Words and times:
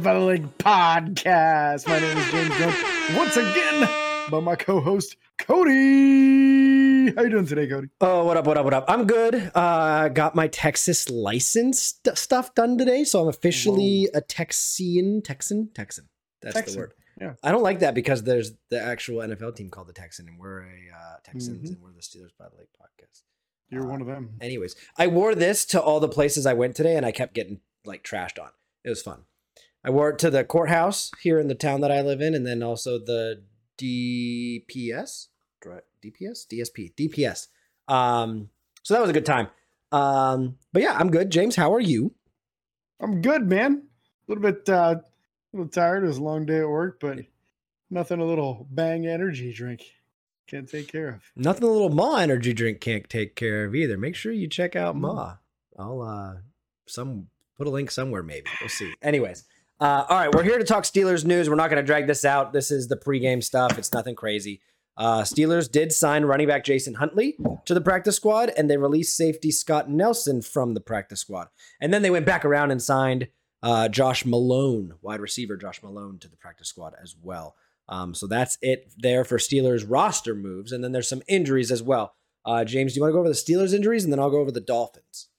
to 0.00 0.04
by 0.04 0.14
the 0.14 0.20
Lake 0.20 0.58
podcast. 0.58 1.86
My 1.86 1.98
name 1.98 2.16
is 2.16 2.30
James 2.30 2.56
Grunt. 2.56 2.76
Once 3.16 3.36
again, 3.36 3.88
by 4.30 4.40
my 4.40 4.56
co-host 4.56 5.16
Cody. 5.38 7.12
How 7.14 7.22
you 7.22 7.30
doing 7.30 7.46
today, 7.46 7.66
Cody? 7.66 7.88
Oh, 8.00 8.24
what 8.24 8.36
up? 8.36 8.46
What 8.46 8.56
up? 8.56 8.64
What 8.64 8.74
up? 8.74 8.84
I'm 8.88 9.06
good. 9.06 9.50
Uh, 9.54 10.08
got 10.08 10.34
my 10.34 10.48
Texas 10.48 11.08
license 11.10 11.80
st- 12.04 12.16
stuff 12.16 12.54
done 12.54 12.78
today, 12.78 13.04
so 13.04 13.22
I'm 13.22 13.28
officially 13.28 14.08
a 14.14 14.20
Texian. 14.20 15.22
Texan. 15.24 15.70
Texan. 15.74 16.08
That's 16.42 16.54
Texan, 16.54 16.74
the 16.74 16.80
word. 16.80 16.92
yeah. 17.20 17.32
I 17.42 17.50
don't 17.52 17.62
like 17.62 17.80
that 17.80 17.94
because 17.94 18.22
there's 18.22 18.52
the 18.70 18.80
actual 18.82 19.18
NFL 19.18 19.56
team 19.56 19.68
called 19.70 19.88
the 19.88 19.92
Texan, 19.92 20.28
and 20.28 20.38
we're 20.38 20.60
a 20.62 20.64
uh, 20.96 21.16
Texans, 21.24 21.70
Mhm. 21.70 21.74
and 21.74 21.82
we're 21.82 21.92
the 21.92 22.00
Steelers 22.00 22.30
by 22.38 22.46
the 22.48 22.56
Lake 22.56 22.68
podcast. 22.80 23.22
You're 23.68 23.84
Uh, 23.84 23.88
one 23.88 24.00
of 24.00 24.06
them. 24.06 24.36
Anyways, 24.40 24.76
I 24.96 25.08
wore 25.08 25.34
this 25.34 25.64
to 25.66 25.80
all 25.80 26.00
the 26.00 26.08
places 26.08 26.46
I 26.46 26.54
went 26.54 26.74
today, 26.76 26.96
and 26.96 27.04
I 27.04 27.12
kept 27.12 27.34
getting 27.34 27.60
like 27.84 28.02
trashed 28.04 28.40
on. 28.40 28.50
It 28.84 28.88
was 28.90 29.02
fun. 29.02 29.24
I 29.84 29.90
wore 29.90 30.10
it 30.10 30.18
to 30.20 30.30
the 30.30 30.44
courthouse 30.44 31.10
here 31.22 31.38
in 31.38 31.48
the 31.48 31.54
town 31.54 31.80
that 31.80 31.92
I 31.92 32.00
live 32.00 32.20
in, 32.20 32.34
and 32.34 32.46
then 32.46 32.62
also 32.62 32.98
the 32.98 33.42
DPS, 33.78 35.28
DPS, 36.04 36.46
DSP, 36.46 36.94
DPS. 36.94 37.46
Um, 37.92 38.50
so 38.82 38.94
that 38.94 39.00
was 39.00 39.10
a 39.10 39.14
good 39.14 39.26
time. 39.26 39.48
Um, 39.92 40.56
but 40.72 40.82
yeah, 40.82 40.96
I'm 40.98 41.10
good. 41.10 41.30
James, 41.30 41.56
how 41.56 41.74
are 41.74 41.80
you? 41.80 42.14
I'm 43.00 43.22
good, 43.22 43.48
man. 43.48 43.84
A 44.28 44.32
little 44.32 44.42
bit, 44.42 44.68
uh, 44.68 44.96
a 44.96 45.56
little 45.56 45.70
tired. 45.70 46.04
It 46.04 46.08
was 46.08 46.18
a 46.18 46.22
long 46.22 46.46
day 46.46 46.60
at 46.60 46.68
work, 46.68 47.00
but 47.00 47.18
nothing 47.90 48.20
a 48.20 48.24
little 48.24 48.66
bang 48.70 49.06
energy 49.06 49.52
drink 49.52 49.82
can't 50.50 50.68
take 50.68 50.88
care 50.90 51.08
of. 51.08 51.22
Nothing 51.36 51.64
a 51.64 51.70
little 51.70 51.90
Ma 51.90 52.16
energy 52.16 52.52
drink 52.52 52.80
can't 52.80 53.08
take 53.08 53.36
care 53.36 53.64
of 53.64 53.74
either. 53.74 53.96
Make 53.96 54.16
sure 54.16 54.32
you 54.32 54.48
check 54.48 54.74
out 54.76 54.96
Mm. 54.96 55.00
Ma. 55.00 55.36
I'll 55.78 56.02
uh 56.02 56.34
some 56.86 57.28
put 57.56 57.66
a 57.66 57.70
link 57.70 57.90
somewhere 57.90 58.22
maybe. 58.22 58.48
We'll 58.60 58.68
see. 58.68 58.92
Anyways, 59.00 59.44
uh, 59.80 60.04
all 60.08 60.18
right, 60.18 60.34
we're 60.34 60.42
here 60.42 60.58
to 60.58 60.64
talk 60.64 60.84
Steelers 60.84 61.24
news. 61.24 61.48
We're 61.48 61.56
not 61.56 61.70
going 61.70 61.82
to 61.82 61.86
drag 61.86 62.06
this 62.06 62.24
out. 62.24 62.52
This 62.52 62.70
is 62.70 62.88
the 62.88 62.96
pregame 62.96 63.42
stuff. 63.42 63.78
It's 63.78 63.92
nothing 63.92 64.14
crazy. 64.14 64.60
Uh, 64.96 65.22
Steelers 65.22 65.70
did 65.70 65.92
sign 65.92 66.24
running 66.24 66.46
back 66.46 66.64
Jason 66.64 66.94
Huntley 66.94 67.38
to 67.64 67.72
the 67.72 67.80
practice 67.80 68.16
squad, 68.16 68.52
and 68.56 68.70
they 68.70 68.76
released 68.76 69.16
safety 69.16 69.50
Scott 69.50 69.88
Nelson 69.88 70.42
from 70.42 70.74
the 70.74 70.80
practice 70.80 71.20
squad. 71.20 71.48
And 71.80 71.94
then 71.94 72.02
they 72.02 72.10
went 72.10 72.26
back 72.26 72.44
around 72.44 72.70
and 72.70 72.82
signed 72.82 73.28
uh, 73.62 73.88
Josh 73.88 74.26
Malone, 74.26 74.94
wide 75.00 75.20
receiver 75.20 75.56
Josh 75.56 75.82
Malone, 75.82 76.18
to 76.18 76.28
the 76.28 76.36
practice 76.36 76.68
squad 76.68 76.92
as 77.02 77.16
well. 77.22 77.56
Um, 77.88 78.14
so 78.14 78.26
that's 78.26 78.58
it 78.60 78.92
there 78.98 79.24
for 79.24 79.38
Steelers 79.38 79.86
roster 79.88 80.34
moves. 80.34 80.72
And 80.72 80.84
then 80.84 80.92
there's 80.92 81.08
some 81.08 81.22
injuries 81.26 81.72
as 81.72 81.82
well. 81.82 82.14
Uh, 82.44 82.64
James, 82.64 82.92
do 82.92 82.98
you 82.98 83.02
want 83.02 83.12
to 83.12 83.14
go 83.14 83.20
over 83.20 83.28
the 83.28 83.34
Steelers 83.34 83.74
injuries 83.74 84.04
and 84.04 84.12
then 84.12 84.20
I'll 84.20 84.30
go 84.30 84.40
over 84.40 84.52
the 84.52 84.60
Dolphins? 84.60 85.29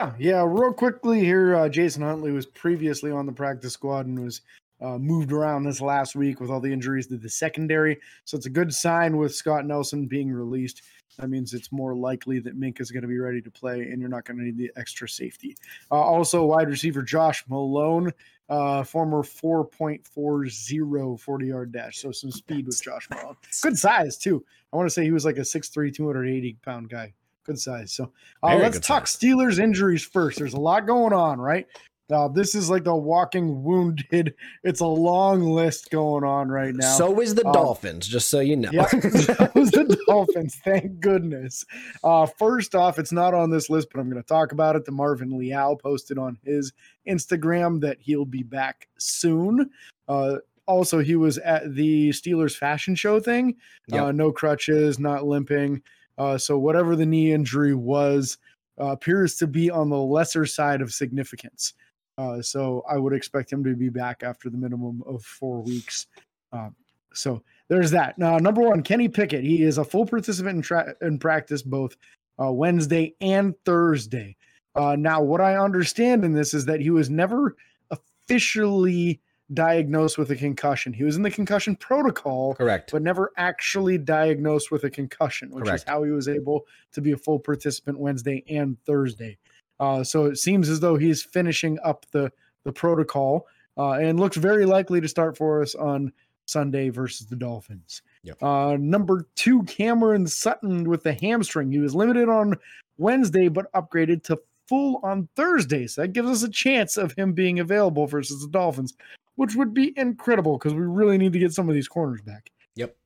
Yeah, 0.00 0.12
yeah. 0.18 0.44
Real 0.46 0.72
quickly 0.72 1.20
here, 1.20 1.56
uh, 1.56 1.68
Jason 1.68 2.02
Huntley 2.02 2.30
was 2.30 2.44
previously 2.46 3.10
on 3.10 3.24
the 3.24 3.32
practice 3.32 3.72
squad 3.72 4.06
and 4.06 4.22
was 4.22 4.42
uh, 4.80 4.98
moved 4.98 5.32
around 5.32 5.62
this 5.62 5.80
last 5.80 6.14
week 6.14 6.38
with 6.38 6.50
all 6.50 6.60
the 6.60 6.72
injuries 6.72 7.06
to 7.06 7.16
the 7.16 7.30
secondary. 7.30 7.98
So 8.24 8.36
it's 8.36 8.44
a 8.44 8.50
good 8.50 8.74
sign 8.74 9.16
with 9.16 9.34
Scott 9.34 9.64
Nelson 9.64 10.06
being 10.06 10.30
released. 10.30 10.82
That 11.18 11.30
means 11.30 11.54
it's 11.54 11.72
more 11.72 11.96
likely 11.96 12.40
that 12.40 12.56
Mink 12.56 12.78
is 12.78 12.90
going 12.90 13.02
to 13.02 13.08
be 13.08 13.18
ready 13.18 13.40
to 13.40 13.50
play, 13.50 13.80
and 13.80 13.98
you're 13.98 14.10
not 14.10 14.26
going 14.26 14.36
to 14.36 14.44
need 14.44 14.58
the 14.58 14.70
extra 14.76 15.08
safety. 15.08 15.56
Uh, 15.90 15.94
also, 15.94 16.44
wide 16.44 16.68
receiver 16.68 17.00
Josh 17.00 17.42
Malone, 17.48 18.12
uh, 18.50 18.82
former 18.82 19.22
4.40 19.22 21.18
40 21.18 21.46
yard 21.46 21.72
dash. 21.72 21.96
So 21.98 22.12
some 22.12 22.30
speed 22.30 22.66
with 22.66 22.82
Josh 22.82 23.08
Malone. 23.08 23.36
Good 23.62 23.78
size, 23.78 24.18
too. 24.18 24.44
I 24.74 24.76
want 24.76 24.86
to 24.86 24.92
say 24.92 25.04
he 25.04 25.12
was 25.12 25.24
like 25.24 25.38
a 25.38 25.40
6'3, 25.40 25.94
280 25.94 26.56
pound 26.62 26.90
guy. 26.90 27.14
Good 27.46 27.58
size. 27.60 27.92
So 27.92 28.10
uh, 28.42 28.56
let's 28.56 28.80
talk 28.80 29.06
size. 29.06 29.20
Steelers 29.20 29.58
injuries 29.58 30.04
first. 30.04 30.38
There's 30.38 30.54
a 30.54 30.60
lot 30.60 30.86
going 30.86 31.12
on, 31.12 31.40
right? 31.40 31.66
Uh, 32.08 32.28
this 32.28 32.54
is 32.54 32.70
like 32.70 32.84
the 32.84 32.94
walking 32.94 33.64
wounded. 33.64 34.34
It's 34.64 34.80
a 34.80 34.86
long 34.86 35.42
list 35.42 35.90
going 35.90 36.22
on 36.24 36.48
right 36.48 36.74
now. 36.74 36.96
So 36.96 37.20
is 37.20 37.34
the 37.34 37.44
Um, 37.46 37.52
Dolphins, 37.52 38.06
just 38.06 38.28
so 38.30 38.40
you 38.40 38.56
know. 38.56 38.70
Yeah, 38.72 38.86
those 38.92 39.70
the 39.70 39.96
Dolphins. 40.06 40.56
Thank 40.64 41.00
goodness. 41.00 41.64
Uh, 42.04 42.26
first 42.26 42.74
off, 42.74 42.98
it's 42.98 43.12
not 43.12 43.32
on 43.34 43.50
this 43.50 43.70
list, 43.70 43.88
but 43.92 44.00
I'm 44.00 44.08
going 44.10 44.22
to 44.22 44.26
talk 44.28 44.52
about 44.52 44.74
it. 44.76 44.84
DeMarvin 44.86 45.36
Leal 45.36 45.76
posted 45.76 46.18
on 46.18 46.38
his 46.44 46.72
Instagram 47.08 47.80
that 47.80 47.98
he'll 48.00 48.24
be 48.24 48.42
back 48.42 48.88
soon. 48.98 49.70
Uh, 50.08 50.36
also, 50.66 50.98
he 50.98 51.14
was 51.16 51.38
at 51.38 51.74
the 51.74 52.10
Steelers 52.10 52.56
fashion 52.56 52.94
show 52.96 53.18
thing. 53.20 53.56
Uh, 53.92 54.06
Yep. 54.06 54.14
no 54.16 54.32
crutches, 54.32 54.98
not 54.98 55.24
limping. 55.26 55.80
Uh, 56.18 56.38
so 56.38 56.58
whatever 56.58 56.96
the 56.96 57.06
knee 57.06 57.32
injury 57.32 57.74
was, 57.74 58.38
uh, 58.80 58.86
appears 58.86 59.36
to 59.36 59.46
be 59.46 59.70
on 59.70 59.88
the 59.88 59.96
lesser 59.96 60.46
side 60.46 60.80
of 60.80 60.92
significance. 60.92 61.74
Uh, 62.18 62.40
so 62.40 62.82
I 62.88 62.96
would 62.96 63.12
expect 63.12 63.52
him 63.52 63.62
to 63.64 63.74
be 63.74 63.88
back 63.88 64.22
after 64.22 64.48
the 64.48 64.56
minimum 64.56 65.02
of 65.06 65.22
four 65.22 65.60
weeks. 65.62 66.06
Um, 66.52 66.74
so 67.12 67.42
there's 67.68 67.90
that. 67.90 68.18
Now, 68.18 68.38
number 68.38 68.62
one, 68.62 68.82
Kenny 68.82 69.08
Pickett. 69.08 69.44
He 69.44 69.62
is 69.62 69.78
a 69.78 69.84
full 69.84 70.06
participant 70.06 70.56
in, 70.56 70.62
tra- 70.62 70.94
in 71.00 71.18
practice 71.18 71.62
both 71.62 71.96
uh, 72.42 72.52
Wednesday 72.52 73.14
and 73.20 73.54
Thursday. 73.64 74.36
Uh, 74.74 74.96
now, 74.96 75.22
what 75.22 75.40
I 75.40 75.56
understand 75.56 76.24
in 76.24 76.32
this 76.32 76.52
is 76.52 76.66
that 76.66 76.80
he 76.80 76.90
was 76.90 77.08
never 77.08 77.56
officially 77.90 79.20
diagnosed 79.54 80.18
with 80.18 80.30
a 80.30 80.36
concussion. 80.36 80.92
He 80.92 81.04
was 81.04 81.16
in 81.16 81.22
the 81.22 81.30
concussion 81.30 81.76
protocol, 81.76 82.54
Correct. 82.54 82.90
but 82.92 83.02
never 83.02 83.32
actually 83.36 83.98
diagnosed 83.98 84.70
with 84.70 84.84
a 84.84 84.90
concussion, 84.90 85.50
which 85.50 85.64
Correct. 85.64 85.82
is 85.82 85.88
how 85.88 86.02
he 86.02 86.10
was 86.10 86.28
able 86.28 86.66
to 86.92 87.00
be 87.00 87.12
a 87.12 87.16
full 87.16 87.38
participant 87.38 87.98
Wednesday 87.98 88.44
and 88.48 88.76
Thursday. 88.84 89.38
Uh, 89.78 90.02
so 90.02 90.26
it 90.26 90.36
seems 90.36 90.68
as 90.68 90.80
though 90.80 90.96
he's 90.96 91.22
finishing 91.22 91.78
up 91.84 92.06
the 92.10 92.32
the 92.64 92.72
protocol 92.72 93.46
uh, 93.78 93.92
and 93.92 94.18
looks 94.18 94.36
very 94.36 94.66
likely 94.66 95.00
to 95.00 95.08
start 95.08 95.36
for 95.36 95.62
us 95.62 95.74
on 95.74 96.12
Sunday 96.46 96.88
versus 96.88 97.26
the 97.26 97.36
Dolphins. 97.36 98.02
Yep. 98.24 98.42
Uh, 98.42 98.76
number 98.78 99.26
two, 99.36 99.62
Cameron 99.64 100.26
Sutton 100.26 100.88
with 100.88 101.02
the 101.02 101.14
hamstring. 101.14 101.70
He 101.70 101.78
was 101.78 101.94
limited 101.94 102.28
on 102.28 102.56
Wednesday, 102.98 103.48
but 103.48 103.72
upgraded 103.72 104.22
to 104.24 104.38
full 104.68 105.00
on 105.02 105.28
Thursday. 105.36 105.86
So 105.86 106.02
that 106.02 106.12
gives 106.12 106.28
us 106.28 106.42
a 106.42 106.50
chance 106.50 106.96
of 106.96 107.12
him 107.12 107.32
being 107.32 107.60
available 107.60 108.06
versus 108.06 108.42
the 108.42 108.48
Dolphins, 108.48 108.94
which 109.36 109.54
would 109.54 109.74
be 109.74 109.92
incredible 109.96 110.58
because 110.58 110.74
we 110.74 110.82
really 110.82 111.18
need 111.18 111.32
to 111.32 111.38
get 111.38 111.52
some 111.52 111.68
of 111.68 111.74
these 111.74 111.88
corners 111.88 112.22
back. 112.22 112.50
Yep. 112.74 112.96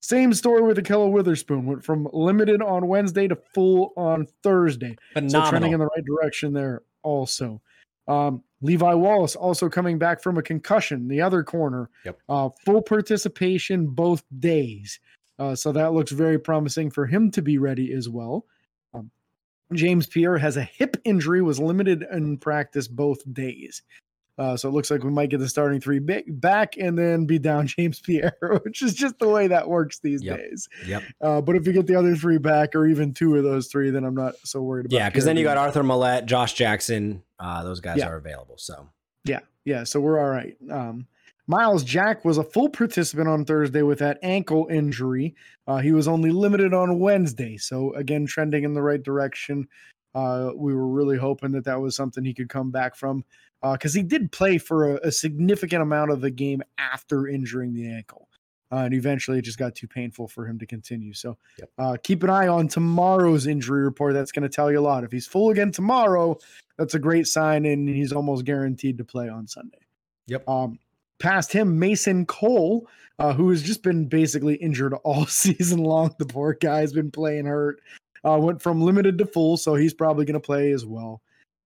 Same 0.00 0.34
story 0.34 0.62
with 0.62 0.76
Ahkello 0.76 1.10
Witherspoon. 1.10 1.66
Went 1.66 1.84
from 1.84 2.08
limited 2.12 2.60
on 2.60 2.88
Wednesday 2.88 3.26
to 3.28 3.36
full 3.36 3.92
on 3.96 4.26
Thursday. 4.42 4.96
Phenomenal. 5.14 5.44
So 5.44 5.50
trending 5.50 5.72
in 5.72 5.80
the 5.80 5.86
right 5.86 6.04
direction 6.04 6.52
there 6.52 6.82
also. 7.02 7.60
Um, 8.06 8.42
Levi 8.60 8.94
Wallace 8.94 9.36
also 9.36 9.68
coming 9.68 9.98
back 9.98 10.22
from 10.22 10.38
a 10.38 10.42
concussion, 10.42 11.08
the 11.08 11.20
other 11.20 11.42
corner. 11.42 11.90
Yep. 12.04 12.18
Uh, 12.28 12.48
full 12.64 12.82
participation 12.82 13.86
both 13.86 14.24
days. 14.40 15.00
Uh, 15.38 15.54
so 15.54 15.72
that 15.72 15.92
looks 15.92 16.12
very 16.12 16.38
promising 16.38 16.90
for 16.90 17.06
him 17.06 17.30
to 17.30 17.42
be 17.42 17.58
ready 17.58 17.92
as 17.92 18.08
well. 18.08 18.46
James 19.76 20.06
Pierre 20.06 20.38
has 20.38 20.56
a 20.56 20.62
hip 20.62 20.96
injury, 21.04 21.42
was 21.42 21.58
limited 21.60 22.04
in 22.12 22.38
practice 22.38 22.88
both 22.88 23.18
days. 23.32 23.82
Uh, 24.36 24.56
so 24.56 24.68
it 24.68 24.72
looks 24.72 24.90
like 24.90 25.04
we 25.04 25.10
might 25.12 25.30
get 25.30 25.38
the 25.38 25.48
starting 25.48 25.80
three 25.80 26.00
ba- 26.00 26.24
back 26.26 26.76
and 26.76 26.98
then 26.98 27.24
be 27.24 27.38
down 27.38 27.66
James 27.78 28.00
Pierre, 28.00 28.36
which 28.64 28.82
is 28.82 28.92
just 28.94 29.16
the 29.20 29.28
way 29.28 29.46
that 29.46 29.68
works 29.68 30.00
these 30.00 30.24
Yep. 30.24 30.36
days. 30.38 30.68
Yep. 30.86 31.02
Uh, 31.20 31.40
but 31.40 31.54
if 31.54 31.66
you 31.68 31.72
get 31.72 31.86
the 31.86 31.94
other 31.94 32.16
three 32.16 32.38
back, 32.38 32.74
or 32.74 32.84
even 32.86 33.14
two 33.14 33.36
of 33.36 33.44
those 33.44 33.68
three, 33.68 33.90
then 33.90 34.02
I'm 34.04 34.16
not 34.16 34.34
so 34.44 34.60
worried 34.60 34.86
about. 34.86 34.96
Yeah, 34.96 35.08
because 35.08 35.24
then 35.24 35.36
you 35.36 35.44
got 35.44 35.56
Arthur 35.56 35.84
Maulet, 35.84 36.26
Josh 36.26 36.54
Jackson. 36.54 37.22
Uh, 37.38 37.62
those 37.62 37.78
guys 37.80 37.98
Yeah. 37.98 38.08
are 38.08 38.16
available. 38.16 38.56
So 38.58 38.88
Yeah, 39.24 39.40
yeah. 39.64 39.84
So 39.84 40.00
we're 40.00 40.18
all 40.18 40.30
right. 40.30 40.56
Um, 40.68 41.06
Myles 41.46 41.84
Jack 41.84 42.24
was 42.24 42.38
a 42.38 42.42
full 42.44 42.68
participant 42.68 43.28
on 43.28 43.44
Thursday 43.44 43.82
with 43.82 43.98
that 43.98 44.18
ankle 44.22 44.66
injury. 44.70 45.34
Uh, 45.66 45.78
he 45.78 45.92
was 45.92 46.08
only 46.08 46.30
limited 46.30 46.72
on 46.72 46.98
Wednesday. 46.98 47.56
So 47.56 47.92
again, 47.94 48.26
trending 48.26 48.64
in 48.64 48.74
the 48.74 48.82
right 48.82 49.02
direction. 49.02 49.68
Uh, 50.14 50.52
we 50.54 50.74
were 50.74 50.86
really 50.88 51.16
hoping 51.18 51.52
that 51.52 51.64
that 51.64 51.80
was 51.80 51.96
something 51.96 52.24
he 52.24 52.32
could 52.34 52.48
come 52.48 52.70
back 52.70 52.94
from 52.96 53.24
because 53.72 53.94
he 53.94 54.02
did 54.02 54.30
play 54.30 54.58
for 54.58 54.96
a, 54.96 55.08
a 55.08 55.12
significant 55.12 55.82
amount 55.82 56.10
of 56.10 56.20
the 56.20 56.30
game 56.30 56.62
after 56.78 57.26
injuring 57.26 57.74
the 57.74 57.90
ankle. 57.90 58.28
Uh, 58.72 58.78
and 58.78 58.94
eventually 58.94 59.38
it 59.38 59.42
just 59.42 59.58
got 59.58 59.74
too 59.74 59.86
painful 59.86 60.26
for 60.26 60.46
him 60.46 60.58
to 60.58 60.66
continue. 60.66 61.12
So 61.12 61.36
Yep. 61.58 61.70
uh, 61.78 61.96
keep 62.02 62.22
an 62.22 62.30
eye 62.30 62.48
on 62.48 62.68
tomorrow's 62.68 63.46
injury 63.46 63.82
report. 63.84 64.14
That's 64.14 64.32
going 64.32 64.42
to 64.42 64.48
tell 64.48 64.70
you 64.70 64.80
a 64.80 64.82
lot. 64.82 65.04
If 65.04 65.12
he's 65.12 65.26
full 65.26 65.50
again 65.50 65.70
tomorrow, 65.70 66.38
that's 66.76 66.94
a 66.94 66.98
great 66.98 67.26
sign, 67.26 67.66
and 67.66 67.88
he's 67.88 68.12
almost 68.12 68.44
guaranteed 68.44 68.98
to 68.98 69.04
play 69.04 69.28
on 69.28 69.46
Sunday. 69.46 69.78
Yep. 70.26 70.48
Um, 70.48 70.78
past 71.18 71.52
him, 71.52 71.78
Mason 71.78 72.26
Cole, 72.26 72.88
uh, 73.18 73.32
who 73.32 73.50
has 73.50 73.62
just 73.62 73.82
been 73.82 74.06
basically 74.06 74.54
injured 74.56 74.94
all 75.04 75.26
season 75.26 75.78
long. 75.78 76.14
The 76.18 76.26
poor 76.26 76.54
guy's 76.54 76.92
been 76.92 77.10
playing 77.10 77.46
hurt. 77.46 77.80
Uh, 78.24 78.38
went 78.38 78.62
from 78.62 78.80
limited 78.80 79.18
to 79.18 79.26
full, 79.26 79.56
so 79.56 79.74
he's 79.74 79.92
probably 79.92 80.24
going 80.24 80.34
to 80.34 80.40
play 80.40 80.72
as 80.72 80.86
well. 80.86 81.20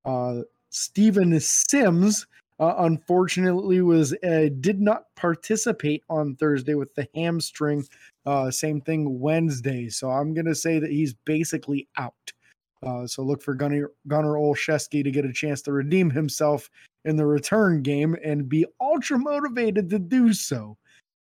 Uh, 0.05 0.43
Steven 0.71 1.39
Sims, 1.39 2.27
uh, 2.59 2.75
unfortunately, 2.79 3.81
was 3.81 4.13
uh, 4.25 4.49
did 4.61 4.81
not 4.81 5.05
participate 5.15 6.03
on 6.11 6.35
Thursday 6.35 6.75
with 6.75 6.93
the 6.97 7.09
hamstring. 7.15 7.87
Uh, 8.27 8.51
same 8.51 8.81
thing 8.81 9.21
Wednesday. 9.21 9.89
So 9.89 10.11
I'm 10.11 10.35
going 10.35 10.47
to 10.47 10.55
say 10.55 10.81
that 10.81 10.91
he's 10.91 11.15
basically 11.15 11.89
out. 11.97 12.33
Uh, 12.83 13.07
so 13.07 13.23
look 13.23 13.43
for 13.43 13.55
Gunner, 13.55 13.91
Gunnar 14.07 14.35
Olszewski 14.35 15.03
to 15.03 15.11
get 15.11 15.25
a 15.25 15.33
chance 15.33 15.63
to 15.63 15.73
redeem 15.73 16.11
himself 16.11 16.71
in 17.05 17.17
the 17.17 17.27
return 17.27 17.83
game 17.83 18.17
and 18.25 18.49
be 18.49 18.67
ultra 18.81 19.19
motivated 19.19 19.91
to 19.91 19.99
do 19.99 20.33
so. 20.33 20.77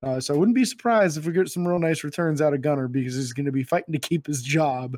Uh, 0.01 0.19
so 0.19 0.33
I 0.33 0.37
wouldn't 0.37 0.55
be 0.55 0.65
surprised 0.65 1.17
if 1.17 1.25
we 1.25 1.31
get 1.31 1.47
some 1.47 1.67
real 1.67 1.79
nice 1.79 2.03
returns 2.03 2.41
out 2.41 2.53
of 2.53 2.61
Gunner 2.61 2.87
because 2.89 3.15
he's 3.15 3.31
going 3.31 3.45
to 3.45 3.51
be 3.51 3.63
fighting 3.63 3.93
to 3.93 3.99
keep 3.99 4.27
his 4.27 4.41
job. 4.41 4.97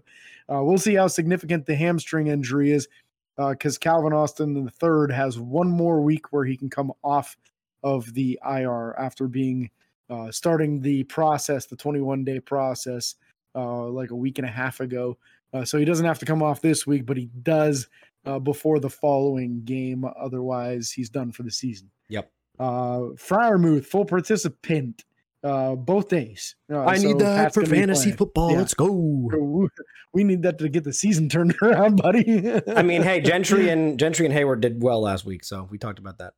Uh, 0.51 0.63
we'll 0.63 0.79
see 0.79 0.95
how 0.95 1.07
significant 1.07 1.65
the 1.65 1.75
hamstring 1.75 2.27
injury 2.27 2.71
is 2.71 2.87
because 3.35 3.75
uh, 3.77 3.79
Calvin 3.79 4.13
Austin 4.13 4.53
the 4.53 4.71
third 4.71 5.11
has 5.11 5.37
one 5.37 5.69
more 5.69 6.01
week 6.01 6.31
where 6.31 6.45
he 6.45 6.57
can 6.57 6.69
come 6.69 6.91
off 7.03 7.37
of 7.83 8.11
the 8.13 8.39
IR 8.43 8.95
after 8.97 9.27
being 9.27 9.69
uh, 10.09 10.31
starting 10.31 10.81
the 10.81 11.03
process, 11.03 11.65
the 11.65 11.75
21 11.75 12.23
day 12.23 12.39
process, 12.39 13.15
uh, 13.55 13.85
like 13.87 14.11
a 14.11 14.15
week 14.15 14.39
and 14.39 14.47
a 14.47 14.51
half 14.51 14.79
ago. 14.79 15.17
Uh, 15.55 15.63
so 15.63 15.77
he 15.77 15.85
doesn't 15.85 16.05
have 16.05 16.19
to 16.19 16.25
come 16.25 16.43
off 16.43 16.59
this 16.61 16.85
week, 16.85 17.05
but 17.05 17.15
he 17.15 17.29
does 17.43 17.87
uh, 18.25 18.39
before 18.39 18.79
the 18.79 18.89
following 18.89 19.63
game. 19.63 20.03
Otherwise, 20.19 20.91
he's 20.91 21.09
done 21.09 21.31
for 21.31 21.43
the 21.43 21.51
season. 21.51 21.89
Yep. 22.09 22.29
Uh, 22.59 22.99
Freiermuth, 23.15 23.85
full 23.85 24.03
participant 24.03 25.05
uh, 25.45 25.75
both 25.75 26.09
days. 26.09 26.55
Uh, 26.69 26.83
I 26.83 26.97
so 26.97 27.07
need 27.07 27.19
that 27.19 27.37
Pat's 27.37 27.55
for 27.55 27.65
fantasy 27.65 28.11
football. 28.11 28.51
Yeah. 28.51 28.57
Let's 28.57 28.73
go. 28.73 29.69
We 30.11 30.25
need 30.25 30.41
that 30.43 30.57
to 30.59 30.67
get 30.67 30.83
the 30.83 30.91
season 30.91 31.29
turned 31.29 31.55
around, 31.61 32.01
buddy. 32.01 32.61
I 32.75 32.81
mean, 32.81 33.01
hey, 33.01 33.21
Gentry 33.21 33.69
and 33.73 33.97
Gentry 33.97 34.25
and 34.25 34.33
Hayward 34.33 34.59
did 34.59 34.83
well 34.83 35.01
last 35.01 35.23
week, 35.23 35.45
so 35.45 35.69
we 35.71 35.77
talked 35.77 35.99
about 35.99 36.17
that. 36.17 36.33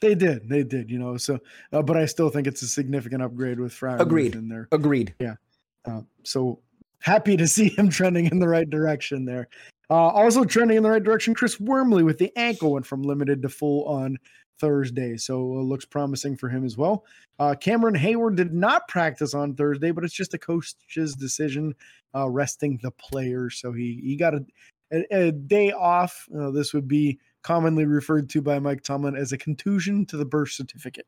They 0.00 0.14
did, 0.14 0.48
they 0.48 0.62
did, 0.62 0.90
you 0.90 0.98
know. 0.98 1.18
So, 1.18 1.40
uh, 1.74 1.82
but 1.82 1.98
I 1.98 2.06
still 2.06 2.30
think 2.30 2.46
it's 2.46 2.62
a 2.62 2.68
significant 2.68 3.22
upgrade 3.22 3.60
with 3.60 3.74
Freiermuth 3.74 4.00
Agreed. 4.00 4.34
in 4.34 4.48
there. 4.48 4.66
Agreed. 4.72 5.14
Yeah. 5.20 5.34
Uh, 5.84 6.02
so 6.22 6.60
happy 7.00 7.36
to 7.36 7.46
see 7.46 7.68
him 7.70 7.88
trending 7.90 8.26
in 8.26 8.38
the 8.38 8.48
right 8.48 8.68
direction 8.68 9.24
there. 9.24 9.48
Uh, 9.90 10.08
also 10.08 10.44
trending 10.44 10.76
in 10.76 10.82
the 10.82 10.90
right 10.90 11.02
direction, 11.02 11.34
Chris 11.34 11.58
Wormley 11.58 12.04
with 12.04 12.18
the 12.18 12.32
ankle 12.36 12.72
went 12.72 12.86
from 12.86 13.02
limited 13.02 13.42
to 13.42 13.48
full 13.48 13.84
on 13.86 14.16
Thursday. 14.60 15.16
So 15.16 15.56
uh, 15.56 15.62
looks 15.62 15.84
promising 15.84 16.36
for 16.36 16.48
him 16.48 16.64
as 16.64 16.76
well. 16.76 17.04
Uh, 17.38 17.54
Cameron 17.54 17.96
Heyward 17.96 18.36
did 18.36 18.52
not 18.52 18.86
practice 18.86 19.34
on 19.34 19.54
Thursday, 19.54 19.90
but 19.90 20.04
it's 20.04 20.14
just 20.14 20.34
a 20.34 20.38
coach's 20.38 21.14
decision 21.14 21.74
uh, 22.14 22.28
resting 22.28 22.78
the 22.82 22.90
player, 22.92 23.50
So 23.50 23.72
he, 23.72 24.00
he 24.04 24.16
got 24.16 24.34
a, 24.34 24.44
a, 24.92 25.28
a 25.28 25.32
day 25.32 25.72
off. 25.72 26.28
Uh, 26.38 26.50
this 26.50 26.72
would 26.72 26.86
be 26.86 27.18
commonly 27.42 27.86
referred 27.86 28.28
to 28.30 28.42
by 28.42 28.58
Mike 28.58 28.82
Tomlin 28.82 29.16
as 29.16 29.32
a 29.32 29.38
contusion 29.38 30.04
to 30.06 30.16
the 30.16 30.24
birth 30.24 30.50
certificate. 30.50 31.06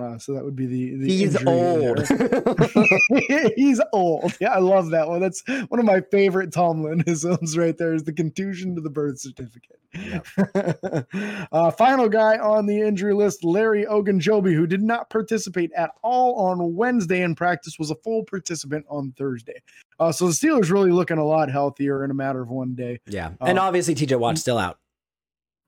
Uh, 0.00 0.16
so 0.16 0.32
that 0.32 0.42
would 0.42 0.56
be 0.56 0.66
the, 0.66 0.96
the 0.96 1.06
he's 1.06 1.46
old. 1.46 1.98
he's 3.56 3.80
old. 3.92 4.34
Yeah, 4.40 4.52
I 4.52 4.58
love 4.58 4.90
that 4.90 5.06
one. 5.06 5.20
That's 5.20 5.42
one 5.68 5.78
of 5.78 5.84
my 5.84 6.00
favorite 6.10 6.50
Tomlinisms 6.50 7.56
right 7.58 7.76
there. 7.76 7.92
Is 7.92 8.04
the 8.04 8.12
contusion 8.12 8.74
to 8.76 8.80
the 8.80 8.90
birth 8.90 9.20
certificate. 9.20 9.78
Uh, 11.52 11.70
final 11.70 12.08
guy 12.08 12.38
on 12.38 12.64
the 12.64 12.80
injury 12.80 13.12
list, 13.12 13.44
Larry 13.44 13.84
Ogunjobi, 13.84 14.54
who 14.54 14.66
did 14.66 14.82
not 14.82 15.10
participate 15.10 15.70
at 15.76 15.90
all 16.02 16.34
on 16.36 16.74
Wednesday 16.74 17.20
in 17.20 17.34
practice, 17.34 17.78
was 17.78 17.90
a 17.90 17.94
full 17.96 18.24
participant 18.24 18.86
on 18.88 19.12
Thursday. 19.18 19.60
Uh, 20.00 20.10
so 20.10 20.26
the 20.26 20.32
Steelers 20.32 20.70
really 20.70 20.90
looking 20.90 21.18
a 21.18 21.24
lot 21.24 21.50
healthier 21.50 22.04
in 22.04 22.10
a 22.10 22.14
matter 22.14 22.40
of 22.40 22.48
one 22.48 22.74
day. 22.74 23.00
Yeah, 23.06 23.32
and 23.40 23.58
uh, 23.58 23.62
obviously 23.62 23.94
TJ 23.94 24.18
Watt's 24.18 24.40
still 24.40 24.58
out. 24.58 24.78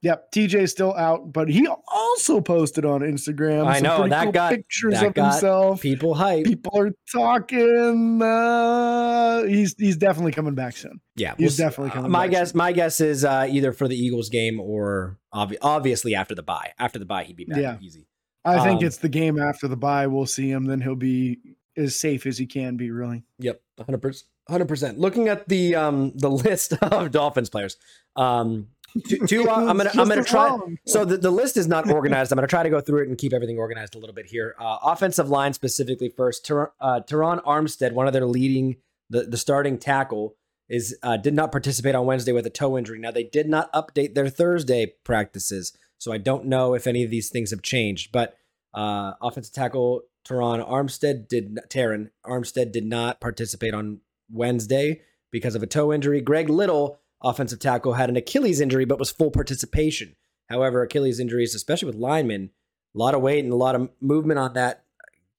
Yep, 0.04 0.32
TJ's 0.32 0.70
still 0.70 0.92
out, 0.92 1.32
but 1.32 1.48
he 1.48 1.66
also 1.66 2.42
posted 2.42 2.84
on 2.84 3.00
Instagram. 3.00 3.66
I 3.66 3.80
know 3.80 4.06
that 4.06 4.24
cool 4.24 4.32
got 4.32 4.52
pictures 4.52 5.00
that 5.00 5.06
of 5.06 5.14
himself. 5.14 5.80
People 5.80 6.12
hype. 6.12 6.44
People 6.44 6.78
are 6.78 6.90
talking. 7.10 8.20
Uh, 8.20 9.44
he's 9.44 9.74
he's 9.78 9.96
definitely 9.96 10.32
coming 10.32 10.54
back 10.54 10.76
soon. 10.76 11.00
Yeah, 11.16 11.34
he's 11.38 11.58
we'll, 11.58 11.68
definitely 11.68 11.92
coming. 11.92 12.04
Uh, 12.04 12.08
my 12.10 12.28
guess, 12.28 12.50
soon. 12.50 12.58
my 12.58 12.72
guess 12.72 13.00
is 13.00 13.24
uh, 13.24 13.46
either 13.48 13.72
for 13.72 13.88
the 13.88 13.96
Eagles 13.96 14.28
game 14.28 14.60
or 14.60 15.18
obvi- 15.32 15.56
obviously 15.62 16.14
after 16.14 16.34
the 16.34 16.42
bye. 16.42 16.72
After 16.78 16.98
the 16.98 17.06
bye, 17.06 17.24
he'd 17.24 17.36
be 17.36 17.46
back 17.46 17.58
yeah. 17.58 17.78
easy. 17.80 18.06
I 18.44 18.62
think 18.62 18.80
um, 18.80 18.86
it's 18.86 18.98
the 18.98 19.08
game 19.08 19.40
after 19.40 19.68
the 19.68 19.76
bye. 19.76 20.06
We'll 20.06 20.26
see 20.26 20.50
him. 20.50 20.66
Then 20.66 20.82
he'll 20.82 20.96
be 20.96 21.38
as 21.78 21.98
safe 21.98 22.26
as 22.26 22.36
he 22.36 22.44
can 22.44 22.76
be. 22.76 22.90
Really. 22.90 23.24
Yep, 23.38 23.58
hundred 23.82 24.02
percent. 24.02 24.28
Hundred 24.50 24.68
percent. 24.68 24.98
Looking 24.98 25.28
at 25.28 25.48
the 25.48 25.76
um 25.76 26.12
the 26.14 26.30
list 26.30 26.74
of 26.74 27.10
Dolphins 27.10 27.48
players, 27.48 27.78
um 28.16 28.68
two, 29.06 29.26
two 29.26 29.50
uh, 29.50 29.54
I'm 29.54 29.76
gonna 29.76 29.90
I'm 29.94 30.08
gonna 30.08 30.24
try. 30.24 30.58
So 30.86 31.04
the, 31.04 31.16
the 31.16 31.30
list 31.30 31.56
is 31.56 31.66
not 31.66 31.90
organized. 31.90 32.32
I'm 32.32 32.36
gonna 32.36 32.46
try 32.46 32.62
to 32.62 32.70
go 32.70 32.80
through 32.80 33.02
it 33.02 33.08
and 33.08 33.18
keep 33.18 33.32
everything 33.32 33.58
organized 33.58 33.94
a 33.94 33.98
little 33.98 34.14
bit 34.14 34.26
here. 34.26 34.54
Uh, 34.58 34.78
offensive 34.82 35.28
line 35.28 35.52
specifically 35.52 36.08
first. 36.08 36.46
Ter- 36.46 36.72
uh, 36.80 37.00
Terron 37.00 37.42
Armstead, 37.44 37.92
one 37.92 38.06
of 38.06 38.12
their 38.12 38.26
leading 38.26 38.76
the 39.10 39.22
the 39.24 39.36
starting 39.36 39.78
tackle, 39.78 40.36
is 40.68 40.96
uh, 41.02 41.16
did 41.16 41.34
not 41.34 41.52
participate 41.52 41.94
on 41.94 42.06
Wednesday 42.06 42.32
with 42.32 42.46
a 42.46 42.50
toe 42.50 42.78
injury. 42.78 42.98
Now 42.98 43.10
they 43.10 43.24
did 43.24 43.48
not 43.48 43.72
update 43.72 44.14
their 44.14 44.28
Thursday 44.28 44.94
practices, 45.04 45.76
so 45.98 46.12
I 46.12 46.18
don't 46.18 46.46
know 46.46 46.74
if 46.74 46.86
any 46.86 47.02
of 47.04 47.10
these 47.10 47.30
things 47.30 47.50
have 47.50 47.62
changed. 47.62 48.12
But 48.12 48.36
uh, 48.72 49.12
offensive 49.20 49.54
tackle 49.54 50.02
Terron 50.26 50.66
Armstead 50.68 51.28
did 51.28 51.58
Terron 51.68 52.10
Armstead 52.24 52.72
did 52.72 52.84
not 52.84 53.20
participate 53.20 53.74
on 53.74 54.00
Wednesday 54.30 55.02
because 55.30 55.54
of 55.54 55.62
a 55.62 55.66
toe 55.66 55.92
injury. 55.92 56.20
Greg 56.20 56.48
Little 56.48 56.98
offensive 57.24 57.58
tackle, 57.58 57.94
had 57.94 58.08
an 58.08 58.16
Achilles 58.16 58.60
injury 58.60 58.84
but 58.84 58.98
was 58.98 59.10
full 59.10 59.30
participation. 59.30 60.14
However, 60.48 60.82
Achilles 60.82 61.18
injuries, 61.18 61.54
especially 61.54 61.86
with 61.86 61.96
linemen, 61.96 62.50
a 62.94 62.98
lot 62.98 63.14
of 63.14 63.22
weight 63.22 63.42
and 63.42 63.52
a 63.52 63.56
lot 63.56 63.74
of 63.74 63.90
movement 64.00 64.38
on 64.38 64.52
that 64.54 64.84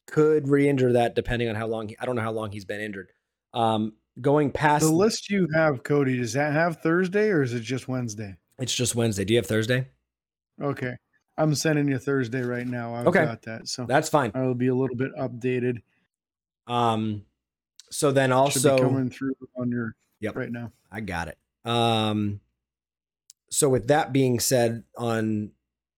could 0.07 0.47
re-injure 0.47 0.93
that 0.93 1.15
depending 1.15 1.47
on 1.47 1.55
how 1.55 1.67
long. 1.67 1.89
He, 1.89 1.97
I 1.99 2.05
don't 2.05 2.15
know 2.15 2.21
how 2.21 2.31
long 2.31 2.51
he's 2.51 2.65
been 2.65 2.81
injured. 2.81 3.11
Um, 3.53 3.93
going 4.19 4.51
past 4.51 4.85
the 4.85 4.91
list 4.91 5.29
you 5.29 5.47
have, 5.53 5.83
Cody, 5.83 6.17
does 6.17 6.33
that 6.33 6.53
have 6.53 6.81
Thursday 6.81 7.29
or 7.29 7.41
is 7.41 7.53
it 7.53 7.61
just 7.61 7.87
Wednesday? 7.87 8.37
It's 8.59 8.73
just 8.73 8.95
Wednesday. 8.95 9.25
Do 9.25 9.33
you 9.33 9.39
have 9.39 9.47
Thursday? 9.47 9.87
Okay. 10.61 10.95
I'm 11.37 11.53
sending 11.55 11.87
you 11.87 11.97
Thursday 11.97 12.41
right 12.41 12.65
now. 12.65 12.95
I've 12.95 13.07
okay. 13.07 13.25
got 13.25 13.41
that. 13.43 13.67
So 13.67 13.85
that's 13.85 14.07
fine. 14.07 14.31
I'll 14.33 14.53
be 14.53 14.67
a 14.67 14.75
little 14.75 14.95
bit 14.95 15.13
updated. 15.15 15.81
Um 16.67 17.25
so 17.91 18.11
then 18.11 18.31
also 18.31 18.77
coming 18.77 19.09
through 19.09 19.35
on 19.57 19.69
your 19.69 19.95
yep 20.19 20.35
right 20.35 20.51
now. 20.51 20.71
I 20.91 21.01
got 21.01 21.27
it. 21.27 21.37
Um, 21.65 22.41
so 23.49 23.69
with 23.69 23.87
that 23.87 24.13
being 24.13 24.39
said, 24.39 24.83
on 24.97 25.51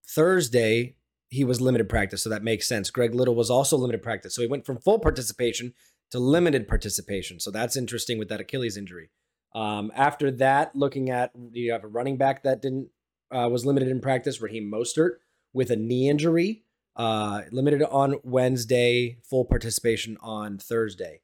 Thursday 0.06 0.96
he 1.30 1.44
was 1.44 1.60
limited 1.60 1.88
practice, 1.88 2.22
so 2.22 2.30
that 2.30 2.42
makes 2.42 2.66
sense. 2.66 2.90
Greg 2.90 3.14
Little 3.14 3.34
was 3.34 3.50
also 3.50 3.76
limited 3.76 4.02
practice, 4.02 4.34
so 4.34 4.40
he 4.42 4.48
went 4.48 4.64
from 4.64 4.78
full 4.78 4.98
participation 4.98 5.74
to 6.10 6.18
limited 6.18 6.66
participation. 6.66 7.38
So 7.38 7.50
that's 7.50 7.76
interesting 7.76 8.18
with 8.18 8.28
that 8.30 8.40
Achilles 8.40 8.78
injury. 8.78 9.10
Um, 9.54 9.92
after 9.94 10.30
that, 10.32 10.74
looking 10.74 11.10
at 11.10 11.32
you 11.52 11.72
have 11.72 11.84
a 11.84 11.88
running 11.88 12.16
back 12.16 12.42
that 12.44 12.62
didn't 12.62 12.88
uh, 13.30 13.48
was 13.50 13.66
limited 13.66 13.88
in 13.88 14.00
practice, 14.00 14.40
Raheem 14.40 14.70
Mostert 14.72 15.16
with 15.52 15.70
a 15.70 15.76
knee 15.76 16.08
injury, 16.08 16.64
uh, 16.96 17.42
limited 17.50 17.82
on 17.82 18.16
Wednesday, 18.22 19.18
full 19.28 19.44
participation 19.44 20.16
on 20.20 20.58
Thursday. 20.58 21.20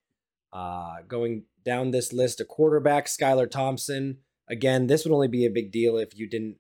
Uh, 0.53 0.97
going 1.09 1.45
down 1.65 1.91
this 1.91 2.13
list, 2.13 2.41
a 2.41 2.45
quarterback, 2.45 3.07
Skylar 3.07 3.51
Thompson, 3.51 4.19
Again, 4.49 4.87
this 4.87 5.05
would 5.05 5.13
only 5.13 5.29
be 5.29 5.47
a 5.47 5.51
big 5.51 5.73
deal 5.73 5.97
if 5.97 6.17
you 6.19 6.29
didn't. 6.29 6.57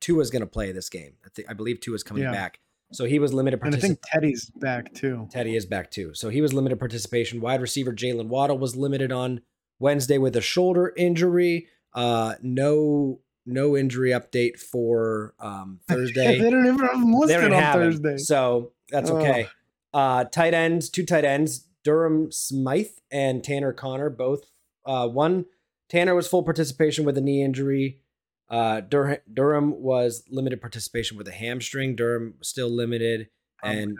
Two 0.00 0.14
Tua's 0.14 0.30
going 0.30 0.40
to 0.40 0.46
play 0.46 0.72
this 0.72 0.88
game. 0.88 1.14
I, 1.24 1.28
think, 1.30 1.50
I 1.50 1.54
believe 1.54 1.80
Tua's 1.80 2.02
coming 2.02 2.22
yeah. 2.22 2.32
back. 2.32 2.60
So 2.92 3.04
he 3.04 3.18
was 3.18 3.32
limited 3.32 3.60
participation. 3.60 3.92
And 3.92 3.98
I 4.04 4.20
think 4.20 4.22
Teddy's 4.22 4.50
back 4.50 4.94
too. 4.94 5.28
Teddy 5.30 5.56
is 5.56 5.66
back 5.66 5.90
too. 5.90 6.14
So 6.14 6.28
he 6.28 6.40
was 6.40 6.52
limited 6.52 6.78
participation. 6.78 7.40
Wide 7.40 7.60
receiver 7.60 7.92
Jaylen 7.92 8.28
Waddle 8.28 8.58
was 8.58 8.76
limited 8.76 9.10
on 9.10 9.40
Wednesday 9.78 10.18
with 10.18 10.36
a 10.36 10.40
shoulder 10.40 10.92
injury. 10.96 11.66
Uh, 11.94 12.34
no, 12.42 13.20
no 13.44 13.76
injury 13.76 14.10
update 14.10 14.58
for 14.60 15.34
um, 15.40 15.80
Thursday. 15.88 16.38
they 16.38 16.50
don't 16.50 16.66
even 16.66 16.78
have 16.78 16.94
him 16.94 17.12
listed 17.12 17.52
on 17.52 17.72
Thursday. 17.72 18.12
Him. 18.12 18.18
So 18.18 18.72
that's 18.90 19.10
okay. 19.10 19.48
Oh. 19.92 19.98
Uh, 19.98 20.24
tight 20.24 20.54
ends, 20.54 20.90
two 20.90 21.06
tight 21.06 21.24
ends, 21.24 21.66
Durham 21.82 22.30
Smythe 22.30 22.90
and 23.10 23.42
Tanner 23.42 23.72
Conner, 23.72 24.10
both 24.10 24.44
uh, 24.84 25.08
one 25.08 25.46
Tanner 25.88 26.14
was 26.14 26.28
full 26.28 26.42
participation 26.42 27.04
with 27.04 27.16
a 27.16 27.20
knee 27.20 27.42
injury. 27.42 28.00
Uh, 28.48 28.80
Dur- 28.80 29.22
Durham 29.32 29.82
was 29.82 30.24
limited 30.28 30.60
participation 30.60 31.16
with 31.16 31.28
a 31.28 31.32
hamstring. 31.32 31.96
Durham 31.96 32.34
still 32.42 32.68
limited, 32.68 33.28
and 33.62 33.96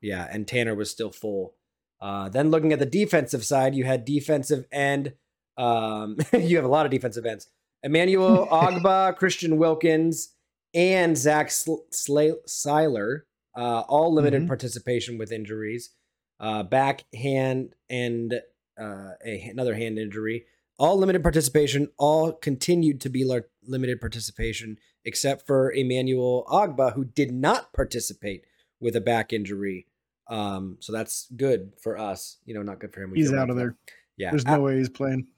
yeah, 0.00 0.26
and 0.30 0.46
Tanner 0.46 0.74
was 0.74 0.90
still 0.90 1.10
full. 1.10 1.54
Uh, 2.00 2.28
then 2.28 2.50
looking 2.50 2.72
at 2.72 2.78
the 2.78 2.86
defensive 2.86 3.44
side, 3.44 3.74
you 3.74 3.84
had 3.84 4.04
defensive 4.04 4.66
end. 4.72 5.14
Um, 5.56 6.16
you 6.32 6.56
have 6.56 6.64
a 6.64 6.68
lot 6.68 6.86
of 6.86 6.92
defensive 6.92 7.26
ends. 7.26 7.48
Emmanuel 7.82 8.46
Ogbah, 8.50 9.16
Christian 9.16 9.56
Wilkins, 9.56 10.34
and 10.74 11.16
Zach 11.16 11.50
Sl- 11.50 11.86
Sieler, 11.92 13.20
uh, 13.56 13.80
all 13.80 14.12
limited 14.12 14.42
mm-hmm. 14.42 14.48
participation 14.48 15.16
with 15.18 15.32
injuries. 15.32 15.90
Uh, 16.38 16.62
back 16.62 17.04
hand 17.14 17.74
and 17.88 18.34
uh, 18.78 19.12
a, 19.24 19.48
another 19.48 19.74
hand 19.74 19.98
injury 19.98 20.44
all 20.78 20.98
limited 20.98 21.22
participation, 21.22 21.88
all 21.98 22.32
continued 22.32 23.00
to 23.02 23.08
be 23.08 23.24
limited 23.66 24.00
participation, 24.00 24.78
except 25.04 25.46
for 25.46 25.72
Emmanuel 25.72 26.44
Ogbah, 26.48 26.94
who 26.94 27.04
did 27.04 27.32
not 27.32 27.72
participate 27.72 28.44
with 28.80 28.94
a 28.96 29.00
back 29.00 29.32
injury. 29.32 29.86
Um, 30.28 30.76
so 30.80 30.92
that's 30.92 31.28
good 31.36 31.72
for 31.80 31.96
us. 31.96 32.38
You 32.44 32.54
know, 32.54 32.62
not 32.62 32.80
good 32.80 32.92
for 32.92 33.02
him. 33.02 33.10
We 33.10 33.18
he's 33.18 33.32
out 33.32 33.50
of 33.50 33.56
there. 33.56 33.76
Yeah, 34.16 34.30
there's 34.30 34.46
no 34.46 34.60
way 34.60 34.78
he's 34.78 34.88
playing. 34.88 35.28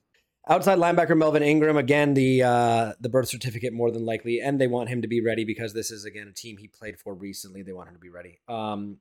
Outside 0.48 0.78
linebacker 0.78 1.16
Melvin 1.16 1.42
Ingram 1.42 1.76
again 1.76 2.14
the 2.14 2.42
uh, 2.42 2.92
the 3.00 3.10
birth 3.10 3.28
certificate 3.28 3.74
more 3.74 3.90
than 3.90 4.06
likely, 4.06 4.40
and 4.40 4.58
they 4.58 4.66
want 4.66 4.88
him 4.88 5.02
to 5.02 5.08
be 5.08 5.20
ready 5.20 5.44
because 5.44 5.74
this 5.74 5.90
is 5.90 6.04
again 6.04 6.26
a 6.26 6.32
team 6.32 6.56
he 6.56 6.68
played 6.68 6.98
for 6.98 7.14
recently. 7.14 7.62
They 7.62 7.74
want 7.74 7.88
him 7.88 7.94
to 7.94 8.00
be 8.00 8.08
ready. 8.08 8.40
Um, 8.48 8.96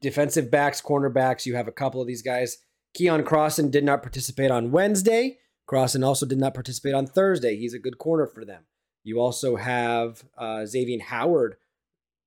defensive 0.00 0.50
backs, 0.50 0.80
cornerbacks, 0.80 1.44
you 1.44 1.54
have 1.54 1.68
a 1.68 1.72
couple 1.72 2.00
of 2.00 2.06
these 2.06 2.22
guys. 2.22 2.56
Keion 2.98 3.22
Crossen 3.22 3.70
did 3.70 3.84
not 3.84 4.02
participate 4.02 4.50
on 4.50 4.70
Wednesday. 4.70 5.38
Crossen 5.70 6.04
also 6.04 6.26
did 6.26 6.38
not 6.38 6.54
participate 6.54 6.94
on 6.94 7.06
Thursday. 7.06 7.56
He's 7.56 7.74
a 7.74 7.78
good 7.78 7.98
corner 7.98 8.26
for 8.26 8.44
them. 8.44 8.64
You 9.04 9.20
also 9.20 9.56
have 9.56 10.24
uh, 10.36 10.66
Xavier 10.66 11.00
Howard 11.00 11.56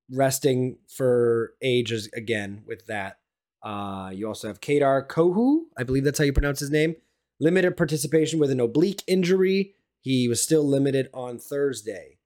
resting 0.10 0.78
for 0.88 1.54
ages 1.62 2.10
again 2.16 2.64
with 2.66 2.88
that. 2.88 3.20
Uh, 3.62 4.12
you 4.14 4.28
also 4.28 4.48
have 4.48 4.62
Kader 4.62 5.06
Kohou, 5.10 5.64
I 5.78 5.84
believe 5.84 6.04
that's 6.04 6.20
how 6.20 6.26
you 6.26 6.34
pronounce 6.34 6.60
his 6.60 6.72
name. 6.72 6.96
Limited 7.40 7.78
participation 7.78 8.40
with 8.40 8.52
an 8.52 8.60
oblique 8.60 9.04
injury. 9.08 9.76
He 10.02 10.28
was 10.28 10.42
still 10.42 10.68
limited 10.68 11.10
on 11.14 11.38
Thursday. 11.38 12.18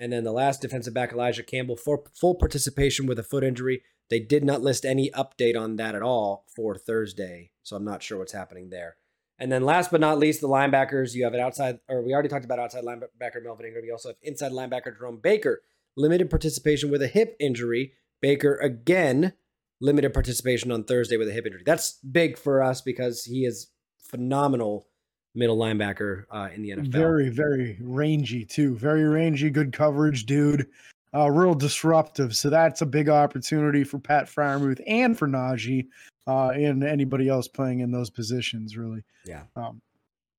And 0.00 0.12
then 0.12 0.24
the 0.24 0.32
last 0.32 0.60
defensive 0.62 0.94
back, 0.94 1.12
Elijah 1.12 1.42
Campbell, 1.42 1.76
for 1.76 2.04
full 2.14 2.34
participation 2.34 3.06
with 3.06 3.18
a 3.18 3.24
foot 3.24 3.42
injury. 3.42 3.82
They 4.10 4.20
did 4.20 4.44
not 4.44 4.62
list 4.62 4.84
any 4.84 5.10
update 5.10 5.58
on 5.58 5.76
that 5.76 5.94
at 5.94 6.02
all 6.02 6.46
for 6.54 6.76
Thursday. 6.76 7.50
So 7.62 7.76
I'm 7.76 7.84
not 7.84 8.02
sure 8.02 8.18
what's 8.18 8.32
happening 8.32 8.70
there. 8.70 8.96
And 9.38 9.52
then 9.52 9.62
last 9.62 9.90
but 9.90 10.00
not 10.00 10.18
least, 10.18 10.40
the 10.40 10.48
linebackers. 10.48 11.14
You 11.14 11.24
have 11.24 11.34
an 11.34 11.40
outside, 11.40 11.78
or 11.88 12.02
we 12.02 12.12
already 12.12 12.28
talked 12.28 12.44
about 12.44 12.58
outside 12.58 12.84
linebacker 12.84 13.42
Melvin 13.42 13.66
Ingram. 13.66 13.84
You 13.84 13.92
also 13.92 14.10
have 14.10 14.16
inside 14.22 14.52
linebacker 14.52 14.96
Jerome 14.96 15.20
Baker. 15.22 15.62
Limited 15.96 16.30
participation 16.30 16.90
with 16.90 17.02
a 17.02 17.08
hip 17.08 17.36
injury. 17.38 17.92
Baker 18.20 18.56
again, 18.56 19.32
limited 19.80 20.12
participation 20.12 20.72
on 20.72 20.84
Thursday 20.84 21.16
with 21.16 21.28
a 21.28 21.32
hip 21.32 21.46
injury. 21.46 21.62
That's 21.64 21.92
big 21.92 22.36
for 22.36 22.62
us 22.62 22.80
because 22.80 23.24
he 23.24 23.44
is 23.44 23.68
phenomenal 24.02 24.88
middle 25.34 25.56
linebacker 25.56 26.24
uh, 26.30 26.48
in 26.52 26.62
the 26.62 26.70
NFL. 26.70 26.88
Very, 26.88 27.28
very 27.28 27.78
rangy 27.80 28.44
too. 28.44 28.76
Very 28.76 29.04
rangy, 29.04 29.50
good 29.50 29.72
coverage, 29.72 30.26
dude. 30.26 30.66
Uh, 31.14 31.30
real 31.30 31.54
disruptive. 31.54 32.34
So 32.34 32.50
that's 32.50 32.82
a 32.82 32.86
big 32.86 33.08
opportunity 33.08 33.84
for 33.84 33.98
Pat 33.98 34.26
Freiermuth 34.26 34.80
and 34.86 35.18
for 35.18 35.26
Najee 35.26 35.86
uh, 36.28 36.50
and 36.50 36.84
anybody 36.84 37.28
else 37.28 37.48
playing 37.48 37.80
in 37.80 37.90
those 37.90 38.10
positions, 38.10 38.76
really. 38.76 39.02
Yeah. 39.24 39.44
Um, 39.56 39.80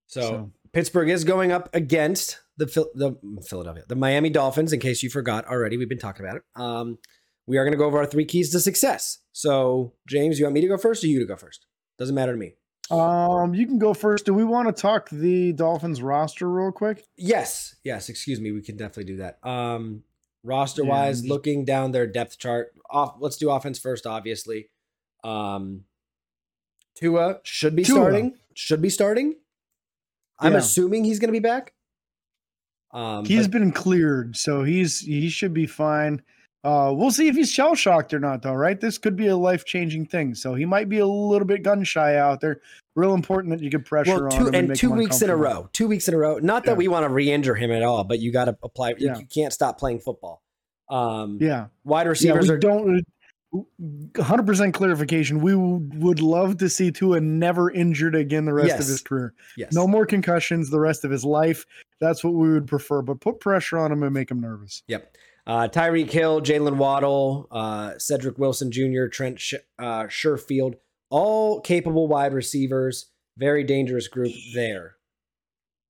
so, 0.05 0.21
so, 0.21 0.51
Pittsburgh 0.71 1.09
is 1.09 1.23
going 1.23 1.51
up 1.51 1.73
against 1.73 2.39
the 2.57 2.65
the 2.93 3.15
Philadelphia, 3.41 3.83
the 3.87 3.95
Miami 3.95 4.29
Dolphins. 4.29 4.71
In 4.71 4.79
case 4.79 5.01
you 5.01 5.09
forgot 5.09 5.47
already, 5.47 5.77
we've 5.77 5.89
been 5.89 5.97
talking 5.97 6.23
about 6.23 6.37
it. 6.37 6.43
Um, 6.55 6.99
we 7.47 7.57
are 7.57 7.63
going 7.63 7.73
to 7.73 7.77
go 7.77 7.85
over 7.85 7.97
our 7.97 8.05
three 8.05 8.25
keys 8.25 8.51
to 8.51 8.59
success. 8.59 9.17
So, 9.31 9.93
James, 10.07 10.37
you 10.37 10.45
want 10.45 10.53
me 10.53 10.61
to 10.61 10.67
go 10.67 10.77
first 10.77 11.03
or 11.03 11.07
you 11.07 11.19
to 11.19 11.25
go 11.25 11.35
first? 11.35 11.65
Doesn't 11.97 12.13
matter 12.13 12.33
to 12.33 12.37
me. 12.37 12.53
Um, 12.91 13.55
you 13.55 13.65
can 13.65 13.79
go 13.79 13.95
first. 13.95 14.25
Do 14.25 14.33
we 14.33 14.43
want 14.43 14.67
to 14.67 14.79
talk 14.79 15.09
the 15.09 15.53
Dolphins 15.53 16.01
roster 16.01 16.49
real 16.49 16.71
quick? 16.71 17.05
Yes, 17.17 17.75
yes. 17.83 18.09
Excuse 18.09 18.39
me. 18.39 18.51
We 18.51 18.61
can 18.61 18.77
definitely 18.77 19.05
do 19.05 19.17
that. 19.17 19.43
Um, 19.43 20.03
roster 20.43 20.85
wise, 20.85 21.23
yeah, 21.23 21.33
looking 21.33 21.65
down 21.65 21.91
their 21.91 22.05
depth 22.05 22.37
chart. 22.37 22.73
Off. 22.91 23.15
Let's 23.19 23.37
do 23.37 23.49
offense 23.49 23.79
first. 23.79 24.05
Obviously, 24.05 24.69
um, 25.23 25.85
Tua 26.95 27.39
should 27.43 27.75
be 27.75 27.83
Tua. 27.83 27.95
starting. 27.95 28.35
Should 28.53 28.81
be 28.81 28.89
starting. 28.89 29.35
I'm 30.39 30.53
yeah. 30.53 30.59
assuming 30.59 31.03
he's 31.03 31.19
going 31.19 31.29
to 31.29 31.33
be 31.33 31.39
back. 31.39 31.73
Um, 32.91 33.25
he's 33.25 33.47
but, 33.47 33.59
been 33.59 33.71
cleared, 33.71 34.35
so 34.35 34.63
he's 34.63 34.99
he 34.99 35.29
should 35.29 35.53
be 35.53 35.67
fine. 35.67 36.21
Uh, 36.61 36.91
we'll 36.93 37.11
see 37.11 37.29
if 37.29 37.35
he's 37.35 37.51
shell 37.51 37.73
shocked 37.73 38.13
or 38.13 38.19
not, 38.19 38.41
though. 38.41 38.53
Right? 38.53 38.79
This 38.79 38.97
could 38.97 39.15
be 39.15 39.27
a 39.27 39.37
life 39.37 39.63
changing 39.63 40.07
thing. 40.07 40.35
So 40.35 40.55
he 40.55 40.65
might 40.65 40.89
be 40.89 40.99
a 40.99 41.07
little 41.07 41.47
bit 41.47 41.63
gun 41.63 41.83
shy 41.83 42.15
out 42.15 42.41
there. 42.41 42.61
Real 42.95 43.13
important 43.13 43.51
that 43.57 43.63
you 43.63 43.69
get 43.69 43.85
pressure 43.85 44.27
well, 44.27 44.31
two, 44.31 44.47
on 44.47 44.55
and, 44.55 44.69
and 44.69 44.75
two 44.75 44.91
weeks 44.91 45.21
in 45.21 45.29
a 45.29 45.35
row. 45.35 45.69
Two 45.71 45.87
weeks 45.87 46.07
in 46.07 46.13
a 46.13 46.17
row. 46.17 46.39
Not 46.39 46.65
that 46.65 46.71
yeah. 46.71 46.77
we 46.77 46.87
want 46.87 47.05
to 47.05 47.09
re-injure 47.09 47.55
him 47.55 47.71
at 47.71 47.83
all, 47.83 48.03
but 48.03 48.19
you 48.19 48.33
got 48.33 48.45
to 48.45 48.57
apply. 48.61 48.95
Yeah. 48.97 49.17
You, 49.17 49.25
can't 49.25 49.53
stop 49.53 49.77
playing 49.79 49.99
football. 49.99 50.41
Um, 50.89 51.37
yeah. 51.39 51.67
Wide 51.85 52.07
receivers 52.07 52.47
yeah, 52.47 52.53
are 52.53 52.57
don't. 52.57 53.05
100% 53.53 54.73
clarification. 54.73 55.41
We 55.41 55.55
would 55.55 56.21
love 56.21 56.57
to 56.57 56.69
see 56.69 56.91
Tua 56.91 57.19
never 57.19 57.71
injured 57.71 58.15
again 58.15 58.45
the 58.45 58.53
rest 58.53 58.69
yes. 58.69 58.79
of 58.81 58.87
his 58.87 59.01
career. 59.01 59.33
Yes. 59.57 59.73
No 59.73 59.87
more 59.87 60.05
concussions 60.05 60.69
the 60.69 60.79
rest 60.79 61.03
of 61.03 61.11
his 61.11 61.25
life. 61.25 61.65
That's 61.99 62.23
what 62.23 62.33
we 62.33 62.51
would 62.51 62.67
prefer, 62.67 63.01
but 63.01 63.21
put 63.21 63.39
pressure 63.39 63.77
on 63.77 63.91
him 63.91 64.03
and 64.03 64.13
make 64.13 64.29
him 64.29 64.39
nervous. 64.39 64.83
Yep. 64.87 65.15
Uh, 65.47 65.67
Tyreek 65.67 66.11
Hill, 66.11 66.41
Jaylen 66.41 66.75
Waddle, 66.77 67.47
uh, 67.49 67.93
Cedric 67.97 68.37
Wilson 68.37 68.71
Jr., 68.71 69.07
Trent 69.07 69.39
Sh- 69.39 69.55
uh, 69.79 70.03
Sherfield, 70.03 70.75
all 71.09 71.59
capable 71.61 72.07
wide 72.07 72.33
receivers. 72.33 73.09
Very 73.37 73.63
dangerous 73.63 74.07
group 74.07 74.33
there. 74.53 74.97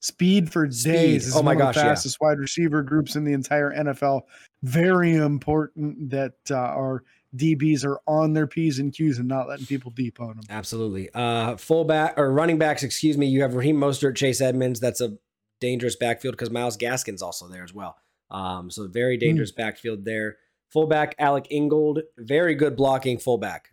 Speed 0.02 0.52
for 0.52 0.72
Speed. 0.72 0.92
days. 0.92 1.36
oh 1.36 1.44
my 1.44 1.56
gosh, 1.56 1.76
fastest 1.76 2.18
yeah. 2.22 2.28
wide 2.28 2.40
receiver 2.40 2.82
groups 2.82 3.18
in 3.18 3.26
the 3.26 3.34
entire 3.34 3.72
NFL. 3.76 4.22
Very 4.64 5.16
important 5.16 6.10
that 6.12 6.36
uh, 6.50 6.56
our 6.56 7.04
DBs 7.36 7.86
are 7.86 8.00
on 8.08 8.34
their 8.34 8.48
P's 8.48 8.80
and 8.80 8.94
Q's 8.94 9.20
and 9.20 9.28
not 9.28 9.48
letting 9.48 9.66
people 9.66 9.92
deep 9.92 10.20
on 10.20 10.30
them. 10.30 10.46
Absolutely. 10.50 11.10
Uh, 11.14 11.56
fullback 11.58 12.16
or 12.18 12.32
running 12.32 12.58
backs, 12.58 12.84
excuse 12.84 13.18
me. 13.18 13.28
You 13.28 13.42
have 13.42 13.56
Raheem 13.56 13.78
Mostert, 13.78 14.16
Chase 14.16 14.42
Edmonds. 14.42 14.80
That's 14.80 15.02
a 15.02 15.18
dangerous 15.62 15.96
backfield 15.96 16.34
because 16.34 16.50
Myles 16.50 16.78
Gaskin's 16.78 17.22
also 17.22 17.48
there 17.48 17.64
as 17.64 17.74
well. 17.74 17.98
Um, 18.32 18.70
so 18.70 18.88
very 18.88 19.16
hmm. 19.16 19.22
dangerous 19.22 19.52
mm. 19.52 19.58
backfield 19.58 20.06
there. 20.06 20.38
Fullback 20.72 21.16
Alec 21.18 21.48
Ingold, 21.50 22.02
very 22.18 22.54
good 22.54 22.76
blocking 22.76 23.18
fullback. 23.18 23.70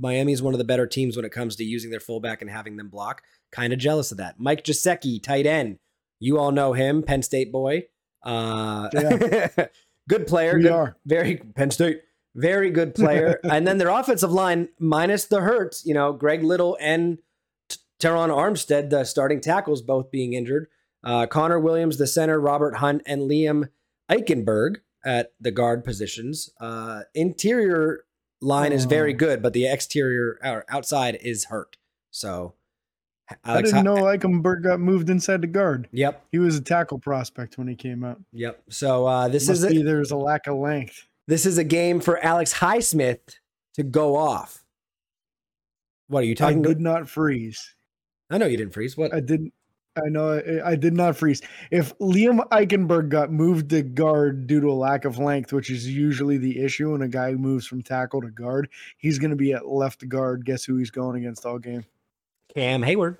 Miami 0.00 0.32
is 0.32 0.42
one 0.42 0.52
of 0.52 0.58
the 0.58 0.64
better 0.64 0.86
teams 0.86 1.14
when 1.16 1.24
it 1.24 1.30
comes 1.30 1.54
to 1.56 1.64
using 1.64 1.90
their 1.90 2.00
fullback 2.00 2.42
and 2.42 2.50
having 2.50 2.76
them 2.76 2.88
block. 2.88 3.22
Kind 3.52 3.72
of 3.72 3.78
jealous 3.78 4.10
of 4.10 4.18
that. 4.18 4.40
Mike 4.40 4.64
Gesicki, 4.64 5.22
tight 5.22 5.46
end. 5.46 5.78
You 6.18 6.38
all 6.38 6.50
know 6.50 6.72
him, 6.72 7.04
Penn 7.04 7.22
State 7.22 7.52
boy. 7.52 7.84
Uh, 8.24 8.88
yeah. 8.92 9.66
good 10.08 10.26
player. 10.26 10.56
We 10.56 10.62
Good, 10.62 10.94
very 11.06 11.36
Penn 11.36 11.70
State. 11.70 12.00
Very 12.34 12.70
good 12.70 12.94
player. 12.96 13.38
and 13.44 13.66
then 13.66 13.78
their 13.78 13.88
offensive 13.88 14.32
line, 14.32 14.68
minus 14.78 15.26
the 15.26 15.40
hurts, 15.40 15.84
you 15.84 15.94
know, 15.94 16.12
Greg 16.12 16.42
Little 16.42 16.76
and 16.80 17.18
Terron 18.00 18.28
Armstead, 18.28 18.90
the 18.90 19.04
starting 19.04 19.40
tackles, 19.40 19.82
both 19.82 20.10
being 20.10 20.34
injured. 20.34 20.68
Uh, 21.02 21.26
Connor 21.26 21.60
Williams, 21.60 21.98
the 21.98 22.06
center, 22.06 22.40
Robert 22.40 22.76
Hunt, 22.76 23.02
and 23.06 23.22
Liam 23.22 23.68
Eichenberg 24.10 24.76
at 25.04 25.32
the 25.40 25.50
guard 25.50 25.84
positions. 25.84 26.50
Uh, 26.60 27.02
interior 27.14 28.04
line 28.40 28.72
oh. 28.72 28.76
is 28.76 28.84
very 28.86 29.14
oh. 29.14 29.16
good, 29.16 29.42
but 29.42 29.52
the 29.52 29.66
exterior 29.66 30.38
or 30.42 30.64
outside 30.68 31.18
is 31.20 31.46
hurt. 31.46 31.76
So 32.10 32.54
Alex, 33.44 33.72
I 33.72 33.76
didn't 33.76 33.84
know 33.84 34.02
Eichenberg 34.04 34.62
got 34.62 34.80
moved 34.80 35.08
inside 35.10 35.40
the 35.40 35.46
guard. 35.46 35.88
Yep, 35.92 36.26
he 36.30 36.38
was 36.38 36.56
a 36.56 36.60
tackle 36.60 36.98
prospect 36.98 37.58
when 37.58 37.68
he 37.68 37.74
came 37.74 38.04
out. 38.04 38.20
Yep. 38.32 38.62
So 38.70 39.06
uh, 39.06 39.28
this 39.28 39.48
is 39.48 39.64
a, 39.64 39.82
there's 39.82 40.10
a 40.10 40.16
lack 40.16 40.46
of 40.46 40.56
length. 40.56 41.06
This 41.26 41.46
is 41.46 41.58
a 41.58 41.64
game 41.64 42.00
for 42.00 42.18
Alex 42.18 42.54
Highsmith 42.54 43.38
to 43.74 43.82
go 43.82 44.16
off. 44.16 44.64
What 46.08 46.22
are 46.22 46.26
you 46.26 46.34
talking? 46.34 46.58
About? 46.58 46.70
I 46.70 46.72
did 46.74 46.80
not 46.80 47.08
freeze. 47.08 47.74
I 48.30 48.38
know 48.38 48.46
you 48.46 48.56
didn't 48.56 48.74
freeze. 48.74 48.96
What 48.96 49.14
I 49.14 49.20
didn't. 49.20 49.52
I 49.96 50.08
know 50.08 50.32
I, 50.32 50.70
I, 50.72 50.76
did 50.76 50.92
not 50.92 51.16
freeze. 51.16 51.40
If 51.70 51.96
Liam 51.98 52.40
Eichenberg 52.48 53.10
got 53.10 53.30
moved 53.30 53.70
to 53.70 53.82
guard 53.82 54.48
due 54.48 54.60
to 54.60 54.68
a 54.68 54.74
lack 54.74 55.04
of 55.04 55.18
length, 55.18 55.52
which 55.52 55.70
is 55.70 55.88
usually 55.88 56.36
the 56.36 56.58
issue 56.58 56.90
when 56.90 57.02
a 57.02 57.08
guy 57.08 57.32
moves 57.34 57.64
from 57.64 57.80
tackle 57.80 58.20
to 58.22 58.30
guard, 58.30 58.68
he's 58.96 59.20
going 59.20 59.30
to 59.30 59.36
be 59.36 59.52
at 59.52 59.68
left 59.68 60.08
guard. 60.08 60.44
Guess 60.44 60.64
who 60.64 60.76
he's 60.78 60.90
going 60.90 61.16
against 61.16 61.46
all 61.46 61.60
game? 61.60 61.84
Cam 62.52 62.82
Heyward. 62.82 63.18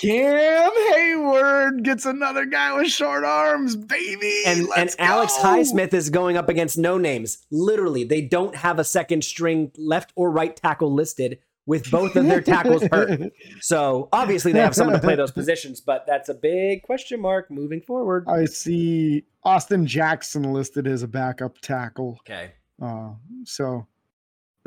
Cam 0.00 0.70
Heyward 0.70 1.82
gets 1.82 2.06
another 2.06 2.44
guy 2.44 2.76
with 2.76 2.88
short 2.88 3.24
arms, 3.24 3.74
baby. 3.74 4.42
And, 4.46 4.68
and 4.76 4.94
Alex 4.98 5.36
Highsmith 5.36 5.92
is 5.92 6.08
going 6.10 6.36
up 6.36 6.48
against 6.48 6.78
no 6.78 6.98
names. 6.98 7.38
Literally, 7.50 8.04
they 8.04 8.20
don't 8.20 8.54
have 8.54 8.78
a 8.78 8.84
second 8.84 9.24
string 9.24 9.72
left 9.76 10.12
or 10.14 10.30
right 10.30 10.54
tackle 10.54 10.92
listed 10.92 11.40
with 11.66 11.90
both 11.90 12.16
of 12.16 12.26
their 12.26 12.40
tackles 12.40 12.82
hurt. 12.90 13.32
So 13.60 14.08
obviously 14.12 14.52
they 14.52 14.60
have 14.60 14.74
someone 14.74 14.94
to 14.94 15.02
play 15.02 15.16
those 15.16 15.32
positions, 15.32 15.80
but 15.80 16.06
that's 16.06 16.28
a 16.28 16.34
big 16.34 16.82
question 16.82 17.20
mark 17.20 17.50
moving 17.50 17.80
forward. 17.80 18.24
I 18.28 18.46
see 18.46 19.24
Austin 19.42 19.86
Jackson 19.86 20.44
listed 20.52 20.86
as 20.86 21.02
a 21.02 21.08
backup 21.08 21.58
tackle. 21.58 22.18
Okay. 22.20 22.52
Uh, 22.80 23.10
so 23.44 23.86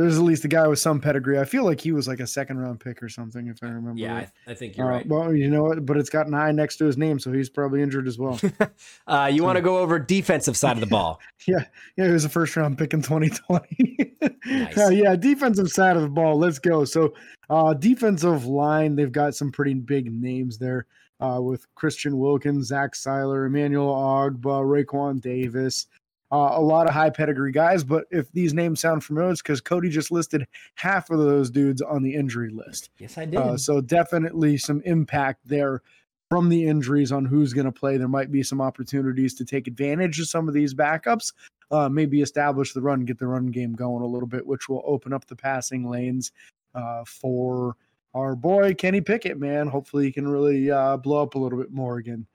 there's 0.01 0.17
at 0.17 0.23
least 0.23 0.43
a 0.45 0.47
guy 0.47 0.67
with 0.67 0.79
some 0.79 0.99
pedigree. 0.99 1.39
I 1.39 1.45
feel 1.45 1.63
like 1.63 1.79
he 1.79 1.91
was 1.91 2.07
like 2.07 2.19
a 2.19 2.27
second 2.27 2.57
round 2.57 2.79
pick 2.79 3.01
or 3.03 3.09
something, 3.09 3.47
if 3.47 3.57
I 3.61 3.67
remember. 3.67 3.99
Yeah, 3.99 4.13
right. 4.13 4.29
I, 4.47 4.51
I, 4.51 4.53
think 4.53 4.77
you're 4.77 4.87
uh, 4.87 4.95
right. 4.95 5.07
Well, 5.07 5.33
you 5.33 5.49
know 5.49 5.63
what? 5.63 5.85
But 5.85 5.97
it's 5.97 6.09
got 6.09 6.27
an 6.27 6.33
I 6.33 6.51
next 6.51 6.77
to 6.77 6.85
his 6.85 6.97
name, 6.97 7.19
so 7.19 7.31
he's 7.31 7.49
probably 7.49 7.81
injured 7.81 8.07
as 8.07 8.17
well. 8.17 8.39
uh, 9.07 9.29
you 9.31 9.39
so. 9.39 9.43
want 9.43 9.57
to 9.57 9.61
go 9.61 9.77
over 9.77 9.99
defensive 9.99 10.57
side 10.57 10.77
of 10.77 10.79
the 10.81 10.87
ball? 10.87 11.19
yeah, 11.47 11.65
yeah. 11.97 12.05
He 12.05 12.11
was 12.11 12.25
a 12.25 12.29
first 12.29 12.55
round 12.55 12.77
pick 12.77 12.93
in 12.93 13.01
2020. 13.01 14.15
nice. 14.45 14.77
uh, 14.77 14.89
yeah, 14.89 15.15
defensive 15.15 15.69
side 15.69 15.95
of 15.95 16.01
the 16.01 16.09
ball. 16.09 16.37
Let's 16.37 16.59
go. 16.59 16.83
So, 16.85 17.13
uh, 17.49 17.73
defensive 17.73 18.45
line, 18.45 18.95
they've 18.95 19.11
got 19.11 19.35
some 19.35 19.51
pretty 19.51 19.75
big 19.75 20.11
names 20.11 20.57
there. 20.57 20.85
Uh, 21.19 21.39
with 21.39 21.67
Christian 21.75 22.17
Wilkins, 22.17 22.69
Zach 22.69 22.93
Sieler, 22.93 23.45
Emmanuel 23.45 23.93
Ogbah, 23.93 24.65
Raekwon 24.65 25.21
Davis, 25.21 25.85
uh, 26.31 26.51
a 26.53 26.61
lot 26.61 26.87
of 26.87 26.93
high 26.93 27.09
pedigree 27.09 27.51
guys. 27.51 27.83
But 27.83 28.05
if 28.11 28.31
these 28.31 28.53
names 28.53 28.79
sound 28.79 29.03
familiar, 29.03 29.31
it's 29.31 29.41
because 29.41 29.61
Cody 29.61 29.89
just 29.89 30.11
listed 30.11 30.47
half 30.75 31.09
of 31.09 31.19
those 31.19 31.51
dudes 31.51 31.81
on 31.81 32.03
the 32.03 32.15
injury 32.15 32.49
list. 32.49 32.89
Yes, 32.99 33.17
I 33.17 33.25
did. 33.25 33.35
Uh, 33.37 33.57
so 33.57 33.81
definitely 33.81 34.57
some 34.57 34.81
impact 34.85 35.41
there. 35.45 35.81
from 36.29 36.47
the 36.47 36.65
injuries 36.65 37.11
on 37.11 37.25
who's 37.25 37.51
going 37.51 37.65
to 37.65 37.73
play. 37.73 37.97
There 37.97 38.07
might 38.07 38.31
be 38.31 38.41
some 38.41 38.61
opportunities 38.61 39.33
to 39.33 39.43
take 39.43 39.67
advantage 39.67 40.17
of 40.17 40.29
some 40.29 40.47
of 40.47 40.53
these 40.53 40.73
backups, 40.73 41.33
uh, 41.71 41.89
maybe 41.89 42.21
establish 42.21 42.71
the 42.71 42.79
run, 42.81 43.03
get 43.03 43.19
the 43.19 43.27
run 43.27 43.47
game 43.47 43.73
going 43.73 44.01
a 44.01 44.07
little 44.07 44.29
bit, 44.29 44.47
which 44.47 44.69
will 44.69 44.81
open 44.85 45.11
up 45.11 45.25
the 45.27 45.35
passing 45.35 45.89
lanes 45.89 46.31
uh, 46.73 47.03
for 47.05 47.75
our 48.13 48.37
boy 48.37 48.73
Kenny 48.73 49.01
Pickett. 49.01 49.37
Man, 49.39 49.67
hopefully 49.67 50.05
he 50.05 50.11
can 50.13 50.25
really 50.25 50.71
uh, 50.71 50.95
blow 50.95 51.21
up 51.21 51.35
a 51.35 51.37
little 51.37 51.59
bit 51.59 51.73
more 51.73 51.97
again. 51.97 52.25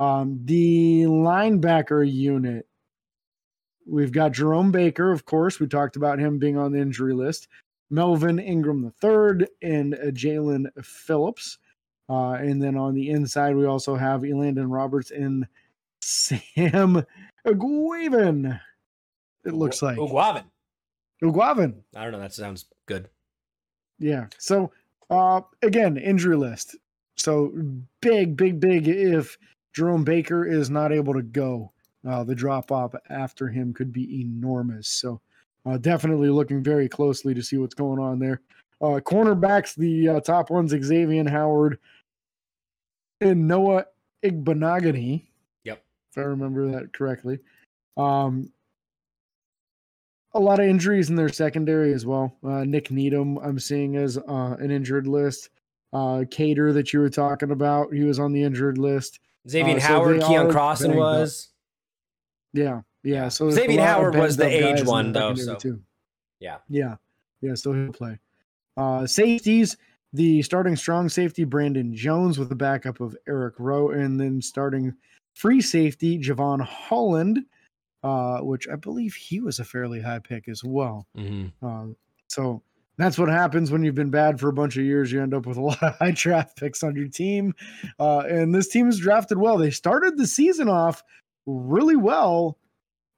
Um, 0.00 0.40
the 0.44 1.02
linebacker 1.02 2.12
unit. 2.12 2.66
We've 3.86 4.12
got 4.12 4.32
Jerome 4.32 4.72
Baker, 4.72 5.10
of 5.12 5.24
course. 5.24 5.60
We 5.60 5.66
talked 5.66 5.96
about 5.96 6.18
him 6.18 6.38
being 6.38 6.56
on 6.56 6.72
the 6.72 6.80
injury 6.80 7.14
list. 7.14 7.48
Melvin 7.90 8.38
Ingram 8.38 8.92
III 9.02 9.46
and 9.62 9.94
uh, 9.94 10.10
Jaelan 10.10 10.66
Phillips. 10.82 11.58
Uh, 12.08 12.32
and 12.32 12.62
then 12.62 12.76
on 12.76 12.94
the 12.94 13.10
inside, 13.10 13.56
we 13.56 13.66
also 13.66 13.94
have 13.94 14.22
Elandon 14.22 14.70
Roberts 14.70 15.10
and 15.10 15.46
Sam 16.00 17.04
Eguavoen. 17.46 18.60
It 19.44 19.54
looks 19.54 19.82
like 19.82 19.96
Eguavoen. 19.96 20.44
Eguavoen. 21.22 21.74
I 21.94 22.04
don't 22.04 22.12
know. 22.12 22.20
That 22.20 22.32
sounds 22.32 22.66
good. 22.86 23.08
Yeah. 23.98 24.26
So 24.38 24.72
uh, 25.10 25.42
again, 25.62 25.96
injury 25.96 26.36
list. 26.36 26.76
So 27.16 27.52
big, 28.00 28.36
big, 28.36 28.60
big. 28.60 28.88
If 28.88 29.38
Jerome 29.74 30.04
Baker 30.04 30.44
is 30.44 30.70
not 30.70 30.92
able 30.92 31.14
to 31.14 31.22
go, 31.22 31.72
uh, 32.08 32.24
the 32.24 32.34
drop 32.34 32.70
off 32.70 32.94
after 33.10 33.48
him 33.48 33.72
could 33.72 33.92
be 33.92 34.20
enormous. 34.20 34.88
So 34.88 35.20
uh, 35.66 35.78
definitely 35.78 36.28
looking 36.28 36.62
very 36.62 36.88
closely 36.88 37.34
to 37.34 37.42
see 37.42 37.56
what's 37.56 37.74
going 37.74 37.98
on 37.98 38.18
there. 38.18 38.40
Uh, 38.80 39.00
cornerbacks, 39.00 39.74
the 39.74 40.08
uh, 40.08 40.20
top 40.20 40.50
ones, 40.50 40.70
Xavier 40.72 41.28
Howard 41.28 41.78
and 43.20 43.48
Noah 43.48 43.86
Igbinoghene. 44.22 45.22
Yep. 45.64 45.82
If 46.10 46.18
I 46.18 46.22
remember 46.22 46.70
that 46.72 46.92
correctly. 46.92 47.38
Um, 47.96 48.50
a 50.34 50.40
lot 50.40 50.58
of 50.58 50.66
injuries 50.66 51.10
in 51.10 51.16
their 51.16 51.28
secondary 51.28 51.92
as 51.94 52.04
well. 52.04 52.36
Uh, 52.44 52.64
Nik 52.64 52.90
Needham, 52.90 53.38
I'm 53.38 53.58
seeing 53.58 53.96
as 53.96 54.18
uh, 54.18 54.56
an 54.58 54.70
injured 54.70 55.06
list. 55.06 55.50
Uh, 55.92 56.24
Kader 56.28 56.72
that 56.72 56.92
you 56.92 56.98
were 56.98 57.08
talking 57.08 57.52
about, 57.52 57.94
he 57.94 58.02
was 58.02 58.18
on 58.18 58.32
the 58.32 58.42
injured 58.42 58.78
list. 58.78 59.20
Xavier 59.48 59.76
uh, 59.76 59.80
so 59.80 59.86
Howard, 59.86 60.20
Keion 60.22 60.50
Crossen 60.50 60.96
was. 60.96 61.50
Yeah, 62.54 62.80
yeah. 63.02 63.28
So 63.28 63.50
Xavier 63.50 63.82
Howard 63.82 64.14
was 64.14 64.38
the 64.38 64.46
age 64.46 64.84
one 64.84 65.12
though. 65.12 65.34
So 65.34 65.56
too. 65.56 65.80
yeah, 66.40 66.58
yeah, 66.70 66.96
yeah. 67.42 67.54
So 67.54 67.74
he'll 67.74 67.92
play. 67.92 68.18
Uh, 68.76 69.06
safeties, 69.06 69.76
the 70.14 70.40
starting 70.40 70.76
strong 70.76 71.10
safety 71.10 71.44
Brandon 71.44 71.94
Jones 71.94 72.38
with 72.38 72.48
the 72.48 72.56
backup 72.56 73.00
of 73.00 73.14
Eric 73.28 73.56
Rowe, 73.58 73.90
and 73.90 74.18
then 74.18 74.40
starting 74.40 74.94
free 75.34 75.60
safety 75.60 76.18
Jevon 76.18 76.62
Holland 76.62 77.44
uh, 78.04 78.40
which 78.40 78.68
I 78.68 78.76
believe 78.76 79.14
he 79.14 79.40
was 79.40 79.58
a 79.58 79.64
fairly 79.64 80.00
high 80.00 80.18
pick 80.18 80.46
as 80.46 80.62
well. 80.62 81.06
Mm-hmm. 81.16 81.66
Uh, 81.66 81.94
so 82.28 82.62
that's 82.98 83.18
what 83.18 83.30
happens 83.30 83.72
when 83.72 83.82
you've 83.82 83.94
been 83.94 84.10
bad 84.10 84.38
for 84.38 84.48
a 84.48 84.52
bunch 84.52 84.76
of 84.76 84.84
years. 84.84 85.10
You 85.10 85.22
end 85.22 85.32
up 85.32 85.46
with 85.46 85.56
a 85.56 85.62
lot 85.62 85.82
of 85.82 85.96
high 85.98 86.10
draft 86.10 86.56
picks 86.56 86.82
on 86.82 86.94
your 86.94 87.08
team. 87.08 87.54
Uh, 87.98 88.18
and 88.18 88.54
this 88.54 88.68
team 88.68 88.88
is 88.88 88.98
drafted 88.98 89.38
well. 89.38 89.56
They 89.56 89.70
started 89.70 90.18
the 90.18 90.26
season 90.26 90.68
off 90.68 91.02
really 91.46 91.96
well, 91.96 92.58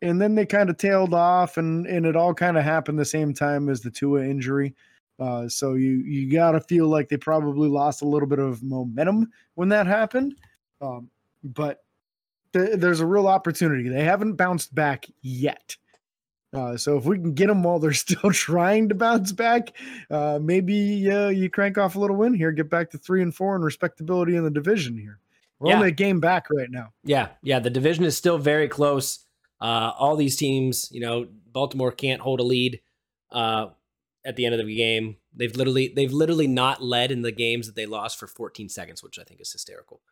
and 0.03 0.20
then 0.20 0.35
they 0.35 0.46
kind 0.46 0.70
of 0.70 0.77
tailed 0.77 1.14
off, 1.14 1.57
and, 1.57 1.87
and 1.87 2.07
it 2.07 2.16
all 2.16 2.35
kind 2.35 2.57
of 2.57 2.64
happened 2.64 2.98
the 2.98 3.05
same 3.05 3.33
time 3.33 3.68
as 3.68 3.81
the 3.81 3.90
Tua 3.90 4.24
injury. 4.24 4.74
Uh, 5.18 5.48
so 5.48 5.74
you 5.74 5.98
you 5.98 6.31
got 6.31 6.53
to 6.53 6.61
feel 6.61 6.88
like 6.88 7.09
they 7.09 7.16
probably 7.16 7.68
lost 7.68 8.03
a 8.03 8.07
little 8.07 8.29
bit 8.29 8.38
of 8.38 8.62
momentum 8.62 9.31
when 9.55 9.68
that 9.70 9.87
happened. 9.87 10.35
Um, 10.81 11.09
but 11.42 11.83
there's 12.53 13.01
a 13.01 13.07
real 13.07 13.27
opportunity. 13.27 13.88
They 13.88 14.05
haven't 14.05 14.35
bounced 14.35 14.74
back 14.74 15.07
yet. 15.22 15.77
Uh, 16.53 16.77
so 16.77 16.96
if 16.96 17.05
we 17.05 17.18
can 17.18 17.35
get 17.35 17.48
them 17.48 17.62
while 17.62 17.79
they're 17.79 17.92
still 17.92 18.31
trying 18.31 18.88
to 18.88 18.94
bounce 18.94 19.33
back, 19.33 19.72
uh, 20.11 20.38
maybe 20.40 21.11
uh, 21.11 21.29
you 21.29 21.51
crank 21.51 21.77
off 21.77 21.96
a 21.96 22.01
little 22.01 22.16
win 22.16 22.35
here, 22.35 22.53
get 22.53 22.70
back 22.70 22.90
to 22.90 22.98
three 22.98 23.22
and 23.22 23.35
four 23.35 23.55
and 23.55 23.64
respectability 23.64 24.37
in 24.37 24.44
the 24.44 24.51
division 24.51 24.96
here. 24.96 25.18
We're 25.59 25.71
yeah. 25.71 25.77
only 25.77 25.88
a 25.88 25.92
game 25.92 26.21
back 26.21 26.47
right 26.51 26.71
now. 26.71 26.90
Yeah, 27.05 27.29
yeah. 27.42 27.59
The 27.61 27.71
division 27.71 28.05
is 28.05 28.16
still 28.16 28.38
very 28.38 28.69
close. 28.69 29.25
Uh, 29.61 29.92
all 29.99 30.16
these 30.16 30.37
teams, 30.37 30.88
you 30.92 31.01
know, 31.01 31.29
Baltimore 31.51 31.92
can't 31.92 32.21
hold 32.21 32.40
a 32.40 32.42
lead 32.42 32.81
uh, 33.33 33.69
at 34.25 34.37
the 34.37 34.45
end 34.45 34.55
of 34.55 34.66
the 34.66 34.77
game. 34.77 35.16
They've 35.35 35.55
literally 35.55 35.92
they've 35.95 36.12
literally 36.12 36.47
not 36.47 36.83
led 36.83 37.11
in 37.11 37.23
the 37.23 37.33
games 37.33 37.66
that 37.66 37.77
they 37.77 37.87
lost 37.87 38.19
for 38.19 38.27
14 38.27 38.69
seconds, 38.69 39.03
which 39.03 39.19
I 39.19 39.25
think 39.25 39.40
is 39.40 39.53
hysterical. 39.53 40.03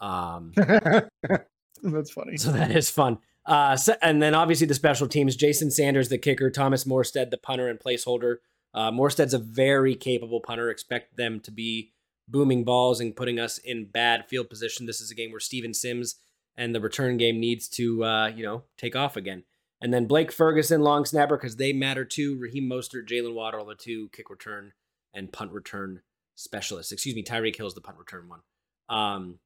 Um, 0.00 0.52
That's 1.82 2.10
funny. 2.10 2.36
So 2.36 2.52
that 2.52 2.70
is 2.70 2.90
fun. 2.90 3.18
Uh, 3.46 3.76
so, 3.76 3.94
and 4.02 4.20
then 4.20 4.34
obviously 4.34 4.66
the 4.66 4.74
special 4.74 5.08
teams: 5.08 5.36
Jason 5.36 5.70
Sanders, 5.70 6.08
the 6.08 6.18
kicker; 6.18 6.50
Thomas 6.50 6.84
Morstead, 6.84 7.30
the 7.30 7.38
punter 7.38 7.68
and 7.68 7.78
placeholder. 7.78 8.36
Uh, 8.74 8.90
Morstead's 8.90 9.34
a 9.34 9.38
very 9.38 9.94
capable 9.94 10.40
punter. 10.40 10.70
Expect 10.70 11.16
them 11.16 11.40
to 11.40 11.50
be 11.50 11.92
booming 12.30 12.64
balls 12.64 13.00
and 13.00 13.16
putting 13.16 13.38
us 13.38 13.58
in 13.58 13.86
bad 13.86 14.26
field 14.28 14.48
position. 14.48 14.86
This 14.86 15.00
is 15.00 15.10
a 15.10 15.14
game 15.14 15.30
where 15.30 15.40
Steven 15.40 15.74
Sims 15.74 16.16
and 16.56 16.74
the 16.74 16.80
return 16.80 17.16
game 17.16 17.40
needs 17.40 17.68
to, 17.68 18.04
uh, 18.04 18.26
you 18.28 18.42
know, 18.42 18.64
take 18.76 18.96
off 18.96 19.16
again. 19.16 19.44
And 19.80 19.94
then 19.94 20.06
Blake 20.06 20.30
Ferguson, 20.30 20.82
long 20.82 21.04
snapper, 21.04 21.36
because 21.36 21.56
they 21.56 21.72
matter 21.72 22.04
too. 22.04 22.38
Raheem 22.38 22.68
Mostert, 22.68 23.08
Jaylen 23.08 23.34
Waddle, 23.34 23.64
the 23.64 23.74
two 23.74 24.10
kick 24.12 24.28
return 24.28 24.72
and 25.14 25.32
punt 25.32 25.52
return 25.52 26.02
specialists. 26.34 26.92
Excuse 26.92 27.14
me, 27.14 27.22
Tyreek 27.22 27.56
Hill's 27.56 27.74
the 27.74 27.80
punt 27.80 27.98
return 27.98 28.28
one. 28.28 28.40
Um, 28.88 29.38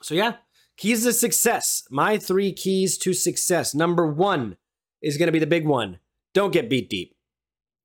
so 0.00 0.14
yeah, 0.14 0.36
Keys 0.76 1.04
to 1.04 1.12
success. 1.12 1.84
My 1.90 2.18
three 2.18 2.52
keys 2.52 2.98
to 2.98 3.12
success. 3.12 3.74
Number 3.74 4.06
one 4.06 4.56
is 5.00 5.16
going 5.16 5.28
to 5.28 5.32
be 5.32 5.38
the 5.38 5.46
big 5.46 5.66
one. 5.66 5.98
Don't 6.32 6.52
get 6.52 6.68
beat 6.68 6.90
deep. 6.90 7.13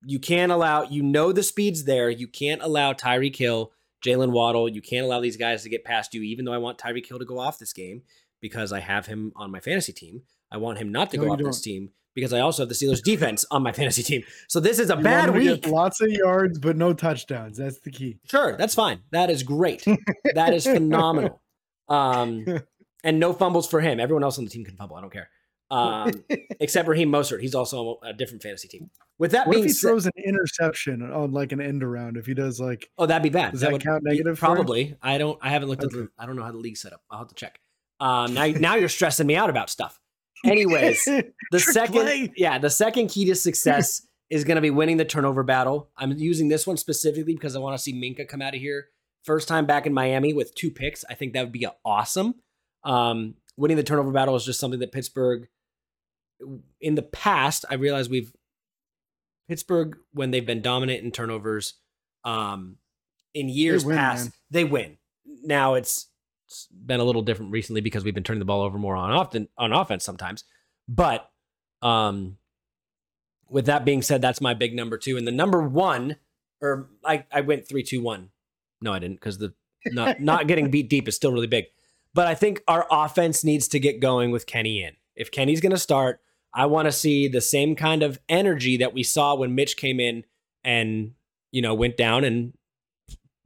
You 0.05 0.19
can't 0.19 0.51
allow, 0.51 0.83
you 0.83 1.03
know, 1.03 1.31
the 1.31 1.43
speed's 1.43 1.83
there. 1.83 2.09
You 2.09 2.27
can't 2.27 2.62
allow 2.62 2.93
Tyreek 2.93 3.35
Hill, 3.35 3.71
Jaylen 4.03 4.31
Waddle, 4.31 4.69
you 4.69 4.81
can't 4.81 5.05
allow 5.05 5.19
these 5.19 5.38
guys 5.38 5.63
to 5.63 5.69
get 5.69 5.83
past 5.83 6.13
you, 6.13 6.21
even 6.21 6.45
though 6.45 6.53
I 6.53 6.57
want 6.57 6.77
Tyreek 6.77 7.07
Hill 7.07 7.19
to 7.19 7.25
go 7.25 7.39
off 7.39 7.59
this 7.59 7.73
game 7.73 8.03
because 8.41 8.71
I 8.71 8.79
have 8.79 9.05
him 9.05 9.33
on 9.35 9.51
my 9.51 9.59
fantasy 9.59 9.93
team. 9.93 10.21
I 10.51 10.57
want 10.57 10.77
him 10.77 10.91
not 10.91 11.12
to 11.12 11.17
no, 11.17 11.23
go 11.23 11.31
off 11.31 11.39
don't. 11.39 11.47
this 11.47 11.62
team 11.62 11.91
because 12.15 12.33
I 12.33 12.39
also 12.39 12.63
have 12.63 12.69
the 12.69 12.75
Steelers 12.75 13.03
defense 13.03 13.45
on 13.51 13.63
my 13.63 13.71
fantasy 13.73 14.03
team. 14.03 14.23
So 14.47 14.59
this 14.59 14.79
is 14.79 14.89
a 14.89 14.95
you 14.95 15.03
bad 15.03 15.33
week. 15.33 15.67
lots 15.67 16.01
of 16.01 16.09
yards, 16.09 16.59
but 16.59 16.77
no 16.77 16.93
touchdowns. 16.93 17.57
That's 17.57 17.79
the 17.79 17.91
key. 17.91 18.19
Sure, 18.25 18.55
that's 18.57 18.75
fine. 18.75 19.01
That 19.12 19.29
is 19.29 19.43
great. 19.43 19.85
that 20.33 20.53
is 20.53 20.63
phenomenal. 20.65 21.41
Um, 21.88 22.45
and 23.03 23.19
no 23.19 23.33
fumbles 23.33 23.67
for 23.67 23.81
him. 23.81 23.99
Everyone 23.99 24.23
else 24.23 24.38
on 24.38 24.45
the 24.45 24.49
team 24.49 24.65
can 24.65 24.75
fumble. 24.75 24.95
I 24.95 25.01
don't 25.01 25.13
care. 25.13 25.29
Um, 25.71 26.12
except 26.60 26.88
Raheem 26.88 27.12
Mostert. 27.12 27.41
He's 27.41 27.55
also 27.55 27.99
on 28.01 28.10
a 28.10 28.13
different 28.13 28.41
fantasy 28.41 28.67
team. 28.67 28.89
With 29.17 29.32
that 29.32 29.47
what 29.47 29.53
being 29.53 29.65
if 29.65 29.71
he 29.71 29.77
throws 29.77 30.05
an 30.05 30.13
interception 30.23 31.01
on 31.01 31.32
like 31.32 31.51
an 31.51 31.62
end 31.62 31.84
around? 31.84 32.17
If 32.17 32.25
he 32.25 32.34
does 32.34 32.60
like, 32.60 32.89
oh, 32.97 33.05
that'd 33.05 33.21
be 33.21 33.29
bad. 33.29 33.51
Does 33.51 33.62
that, 33.62 33.71
that 33.71 33.82
count 33.82 34.03
negative? 34.03 34.39
Probably. 34.39 34.95
I 35.01 35.17
don't. 35.17 35.38
I 35.41 35.49
haven't 35.49 35.69
looked 35.69 35.84
okay. 35.84 35.97
at 35.97 36.05
the. 36.05 36.10
I 36.17 36.25
don't 36.25 36.36
know 36.36 36.43
how 36.43 36.51
the 36.51 36.58
league 36.58 36.77
set 36.77 36.93
up. 36.93 37.01
I'll 37.12 37.19
have 37.19 37.27
to 37.27 37.36
check. 37.36 37.60
Um, 37.99 38.34
now, 38.34 38.45
now 38.45 38.75
you're 38.75 38.89
stressing 38.89 39.27
me 39.27 39.36
out 39.36 39.49
about 39.49 39.69
stuff. 39.69 39.99
Anyways, 40.45 41.03
the 41.03 41.60
second, 41.60 42.01
play. 42.03 42.32
yeah, 42.38 42.58
the 42.58 42.69
second 42.69 43.10
key 43.10 43.25
to 43.25 43.36
success 43.36 44.08
is 44.29 44.45
going 44.45 44.55
to 44.55 44.62
be 44.62 44.69
winning 44.69 44.95
the 44.95 45.03
turnover 45.03 45.43
battle. 45.43 45.89
I'm 45.97 46.13
using 46.13 46.47
this 46.47 46.65
one 46.65 46.77
specifically 46.77 47.34
because 47.34 47.58
I 47.58 47.60
want 47.60 47.77
to 47.77 47.84
see 47.84 47.93
Minkah 47.93 48.27
come 48.27 48.41
out 48.41 48.55
of 48.55 48.62
here 48.62 48.88
first 49.25 49.47
time 49.47 49.65
back 49.65 49.86
in 49.86 49.93
Miami 49.93 50.34
with 50.34 50.55
two 50.55 50.71
picks. 50.71 51.03
I 51.10 51.13
think 51.13 51.34
that 51.34 51.43
would 51.43 51.51
be 51.51 51.67
awesome. 51.84 52.36
Um, 52.84 53.36
winning 53.58 53.77
the 53.77 53.84
turnover 53.84 54.12
battle 54.12 54.36
is 54.36 54.45
just 54.45 54.60
something 54.60 54.79
that 54.79 54.91
Pittsburgh, 54.91 55.47
in 56.80 56.95
the 56.95 57.02
past, 57.02 57.65
I 57.69 57.75
realize 57.75 58.10
we've 58.10 58.34
Pittsburgh 59.47 59.97
when 60.13 60.32
they've 60.32 60.45
been 60.45 60.62
dominant 60.62 61.04
in 61.04 61.12
turnovers, 61.12 61.75
um, 62.23 62.78
in 63.34 63.49
years 63.49 63.84
win, 63.86 63.97
past 63.97 64.25
man. 64.25 64.34
they 64.52 64.63
win. 64.63 64.97
Now 65.43 65.75
it's, 65.75 66.08
it's 66.47 66.67
been 66.67 66.99
a 66.99 67.04
little 67.04 67.21
different 67.21 67.52
recently 67.52 67.82
because 67.82 68.04
we've 68.04 68.13
been 68.13 68.23
turning 68.23 68.39
the 68.39 68.45
ball 68.45 68.62
over 68.62 68.78
more 68.78 68.95
on 68.95 69.12
often 69.12 69.47
on 69.58 69.71
offense 69.71 70.04
sometimes, 70.04 70.43
but 70.88 71.30
um, 71.82 72.38
with 73.49 73.65
that 73.65 73.86
being 73.86 74.02
said, 74.02 74.21
that's 74.21 74.41
my 74.41 74.54
big 74.54 74.75
number 74.75 74.97
two. 74.97 75.17
And 75.17 75.28
the 75.28 75.32
number 75.32 75.62
one, 75.62 76.17
or 76.62 76.89
I, 77.04 77.25
I 77.32 77.41
went 77.41 77.67
three, 77.67 77.84
two, 77.84 78.02
one. 78.02 78.30
No, 78.82 78.93
I 78.93 78.99
didn't 78.99 79.15
because 79.15 79.38
the 79.38 79.54
not 79.88 80.21
not 80.21 80.47
getting 80.47 80.69
beat 80.71 80.89
deep 80.89 81.08
is 81.08 81.15
still 81.15 81.32
really 81.32 81.47
big. 81.47 81.65
But 82.13 82.28
I 82.28 82.36
think 82.36 82.63
our 82.67 82.88
offense 82.89 83.43
needs 83.43 83.67
to 83.69 83.80
get 83.80 83.99
going 83.99 84.32
with 84.32 84.45
Kenny 84.45 84.82
in. 84.84 84.93
If 85.15 85.32
Kenny's 85.32 85.62
going 85.62 85.71
to 85.71 85.78
start, 85.78 86.21
I 86.53 86.65
want 86.65 86.88
to 86.88 86.91
see 86.91 87.27
the 87.27 87.41
same 87.41 87.75
kind 87.75 88.03
of 88.03 88.19
energy 88.27 88.77
that 88.77 88.93
we 88.93 89.03
saw 89.03 89.35
when 89.35 89.55
Mitch 89.55 89.77
came 89.77 89.99
in 89.99 90.23
and, 90.63 91.12
you 91.51 91.62
know, 91.62 91.73
went 91.73 91.97
down 91.97 92.23
and 92.23 92.53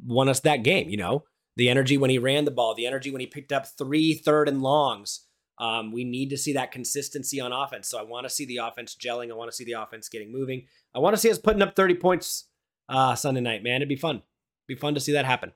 won 0.05 0.29
us 0.29 0.39
that 0.41 0.63
game, 0.63 0.89
you 0.89 0.97
know? 0.97 1.23
The 1.55 1.69
energy 1.69 1.97
when 1.97 2.09
he 2.09 2.17
ran 2.17 2.45
the 2.45 2.51
ball, 2.51 2.73
the 2.73 2.87
energy 2.87 3.11
when 3.11 3.21
he 3.21 3.27
picked 3.27 3.51
up 3.51 3.67
three 3.77 4.13
third 4.13 4.47
and 4.47 4.61
longs. 4.61 5.27
Um, 5.59 5.91
we 5.91 6.03
need 6.03 6.31
to 6.31 6.37
see 6.37 6.53
that 6.53 6.71
consistency 6.71 7.39
on 7.39 7.51
offense. 7.51 7.87
So 7.87 7.99
I 7.99 8.03
want 8.03 8.25
to 8.25 8.29
see 8.29 8.45
the 8.45 8.57
offense 8.57 8.95
gelling. 8.95 9.29
I 9.31 9.35
want 9.35 9.51
to 9.51 9.55
see 9.55 9.63
the 9.63 9.73
offense 9.73 10.09
getting 10.09 10.31
moving. 10.31 10.65
I 10.95 10.99
want 10.99 11.13
to 11.15 11.19
see 11.19 11.29
us 11.29 11.37
putting 11.37 11.61
up 11.61 11.75
30 11.75 11.95
points 11.95 12.47
uh, 12.89 13.15
Sunday 13.15 13.41
night, 13.41 13.63
man. 13.63 13.77
It'd 13.77 13.89
be 13.89 13.95
fun. 13.95 14.15
It'd 14.15 14.25
be 14.67 14.75
fun 14.75 14.95
to 14.95 14.99
see 14.99 15.11
that 15.11 15.25
happen. 15.25 15.51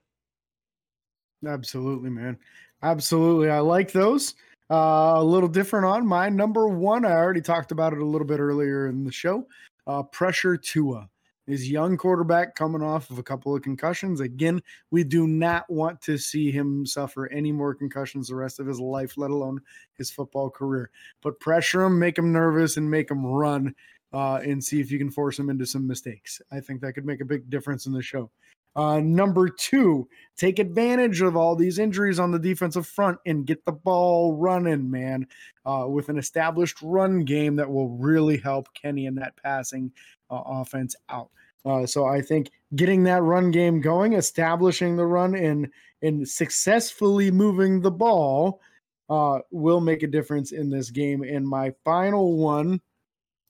Absolutely, 1.46 2.10
man. 2.10 2.38
Absolutely. 2.84 3.50
I 3.50 3.60
like 3.60 3.92
those. 3.92 4.36
Uh, 4.70 5.14
a 5.16 5.24
little 5.24 5.48
different 5.48 5.86
on 5.86 6.06
my 6.06 6.28
number 6.30 6.68
one. 6.68 7.06
I 7.06 7.12
already 7.12 7.42
talked 7.42 7.72
about 7.72 7.94
it 7.94 8.00
a 8.00 8.06
little 8.06 8.28
bit 8.28 8.40
earlier 8.40 8.88
in 8.88 9.04
the 9.04 9.12
show. 9.12 9.48
Uh, 9.86 10.04
pressure 10.04 10.58
Tua. 10.58 11.10
His 11.46 11.72
young 11.72 11.96
quarterback 11.96 12.56
coming 12.56 12.82
off 12.82 13.10
of 13.10 13.20
a 13.20 13.24
couple 13.24 13.56
of 13.56 13.62
concussions. 13.62 14.20
Again, 14.20 14.62
we 14.92 15.06
do 15.06 15.26
not 15.28 15.70
want 15.70 16.02
to 16.02 16.18
see 16.18 16.52
him 16.52 16.86
suffer 16.86 17.32
any 17.32 17.54
more 17.54 17.74
concussions 17.74 18.28
the 18.28 18.36
rest 18.36 18.60
of 18.60 18.68
his 18.68 18.82
life, 18.82 19.14
let 19.16 19.32
alone 19.32 19.62
his 19.94 20.12
football 20.12 20.50
career. 20.50 20.92
But 21.24 21.40
pressure 21.40 21.84
him, 21.84 21.98
make 21.98 22.18
him 22.18 22.34
nervous, 22.34 22.76
and 22.76 22.92
make 22.92 23.10
him 23.10 23.26
run 23.26 23.74
uh, 24.12 24.42
and 24.44 24.62
see 24.62 24.82
if 24.82 24.92
you 24.92 24.98
can 24.98 25.10
force 25.10 25.40
him 25.40 25.50
into 25.50 25.66
some 25.66 25.88
mistakes. 25.88 26.42
I 26.52 26.60
think 26.60 26.82
that 26.82 26.92
could 26.94 27.06
make 27.06 27.22
a 27.22 27.26
big 27.26 27.50
difference 27.50 27.86
in 27.86 27.94
the 27.94 28.02
show. 28.02 28.30
Uh, 28.76 29.00
number 29.00 29.50
two, 29.50 30.08
take 30.36 30.60
advantage 30.60 31.22
of 31.22 31.36
all 31.36 31.56
these 31.56 31.80
injuries 31.80 32.20
on 32.20 32.32
the 32.32 32.38
defensive 32.38 32.86
front 32.86 33.18
and 33.26 33.48
get 33.48 33.66
the 33.66 33.72
ball 33.72 34.36
running, 34.36 34.90
man, 34.90 35.26
uh, 35.66 35.86
with 35.88 36.10
an 36.10 36.20
established 36.20 36.78
run 36.84 37.26
game 37.26 37.56
that 37.56 37.70
will 37.70 37.90
really 37.90 38.38
help 38.38 38.68
Kenny 38.76 39.08
and 39.08 39.18
that 39.18 39.36
passing 39.44 39.92
uh, 40.30 40.42
offense 40.46 40.96
out. 41.10 41.32
Uh, 41.66 41.88
so 41.88 42.06
I 42.06 42.22
think 42.22 42.52
getting 42.76 43.04
that 43.06 43.24
run 43.24 43.50
game 43.50 43.82
going, 43.82 44.14
establishing 44.14 44.96
the 44.96 45.08
run, 45.08 45.36
and 45.36 45.68
and 46.04 46.28
successfully 46.30 47.32
moving 47.32 47.82
the 47.82 47.92
ball 47.92 48.62
uh, 49.10 49.40
will 49.50 49.82
make 49.82 50.04
a 50.04 50.08
difference 50.08 50.52
in 50.52 50.70
this 50.70 50.92
game. 50.92 51.24
And 51.24 51.48
my 51.48 51.74
final 51.84 52.38
one, 52.38 52.80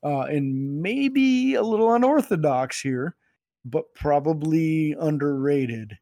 uh, 0.03 0.21
and 0.21 0.81
maybe 0.81 1.55
a 1.55 1.61
little 1.61 1.93
unorthodox 1.93 2.79
here 2.79 3.16
but 3.69 3.93
probably 3.93 4.95
underrated 4.99 5.97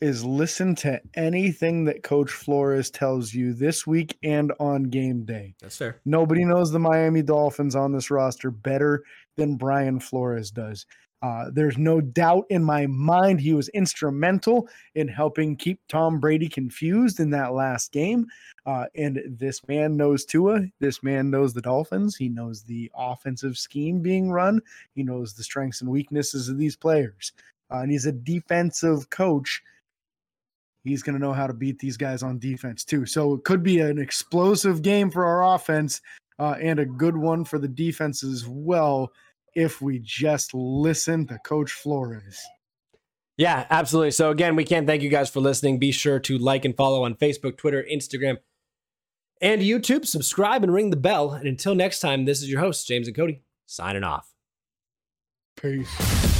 is 0.00 0.24
listen 0.24 0.74
to 0.76 1.00
anything 1.16 1.84
that 1.84 2.02
Coach 2.02 2.30
Flores 2.30 2.90
tells 2.90 3.34
you 3.34 3.52
this 3.52 3.86
week 3.86 4.16
and 4.22 4.52
on 4.60 4.84
game 4.84 5.24
day. 5.24 5.54
That's 5.60 5.76
fair. 5.76 6.00
Nobody 6.04 6.44
knows 6.44 6.70
the 6.70 6.78
Miami 6.78 7.22
Dolphins 7.22 7.74
on 7.74 7.92
this 7.92 8.10
roster 8.10 8.50
better 8.50 9.02
than 9.36 9.56
Brian 9.56 9.98
Flores 9.98 10.50
does. 10.50 10.86
Uh, 11.20 11.46
there's 11.52 11.76
no 11.76 12.00
doubt 12.00 12.44
in 12.48 12.62
my 12.62 12.86
mind 12.86 13.40
he 13.40 13.52
was 13.52 13.68
instrumental 13.70 14.68
in 14.94 15.08
helping 15.08 15.56
keep 15.56 15.80
Tom 15.88 16.20
Brady 16.20 16.48
confused 16.48 17.18
in 17.18 17.30
that 17.30 17.54
last 17.54 17.90
game. 17.90 18.26
Uh, 18.68 18.84
and 18.94 19.22
this 19.26 19.66
man 19.66 19.96
knows 19.96 20.26
Tua. 20.26 20.60
This 20.78 21.02
man 21.02 21.30
knows 21.30 21.54
the 21.54 21.62
Dolphins. 21.62 22.16
He 22.16 22.28
knows 22.28 22.62
the 22.62 22.92
offensive 22.94 23.56
scheme 23.56 24.02
being 24.02 24.30
run. 24.30 24.60
He 24.94 25.02
knows 25.02 25.32
the 25.32 25.42
strengths 25.42 25.80
and 25.80 25.88
weaknesses 25.88 26.50
of 26.50 26.58
these 26.58 26.76
players. 26.76 27.32
Uh, 27.72 27.78
and 27.78 27.90
he's 27.90 28.04
a 28.04 28.12
defensive 28.12 29.08
coach. 29.08 29.62
He's 30.84 31.02
going 31.02 31.14
to 31.14 31.26
know 31.26 31.32
how 31.32 31.46
to 31.46 31.54
beat 31.54 31.78
these 31.78 31.96
guys 31.96 32.22
on 32.22 32.38
defense 32.38 32.84
too. 32.84 33.06
So 33.06 33.32
it 33.32 33.44
could 33.44 33.62
be 33.62 33.80
an 33.80 33.98
explosive 33.98 34.82
game 34.82 35.10
for 35.10 35.24
our 35.24 35.54
offense 35.54 36.02
uh, 36.38 36.56
and 36.60 36.78
a 36.78 36.84
good 36.84 37.16
one 37.16 37.46
for 37.46 37.58
the 37.58 37.68
defense 37.68 38.22
as 38.22 38.46
well 38.46 39.10
if 39.54 39.80
we 39.80 39.98
just 40.00 40.52
listen 40.52 41.26
to 41.28 41.38
Coach 41.38 41.72
Flores. 41.72 42.38
Yeah, 43.38 43.66
absolutely. 43.70 44.10
So, 44.10 44.30
again, 44.32 44.56
we 44.56 44.64
can't 44.64 44.86
thank 44.86 45.00
you 45.00 45.08
guys 45.08 45.30
for 45.30 45.38
listening. 45.38 45.78
Be 45.78 45.92
sure 45.92 46.18
to 46.18 46.38
like 46.38 46.64
and 46.64 46.76
follow 46.76 47.04
on 47.04 47.14
Facebook, 47.14 47.56
Twitter, 47.56 47.86
Instagram, 47.90 48.38
and 49.40 49.62
YouTube. 49.62 50.06
Subscribe 50.06 50.62
and 50.62 50.72
ring 50.72 50.90
the 50.90 50.96
bell. 50.96 51.32
And 51.32 51.46
until 51.46 51.74
next 51.74 52.00
time, 52.00 52.24
this 52.24 52.42
is 52.42 52.50
your 52.50 52.60
host, 52.60 52.86
James 52.86 53.06
and 53.06 53.16
Cody, 53.16 53.42
signing 53.66 54.04
off. 54.04 54.32
Peace. 55.56 56.37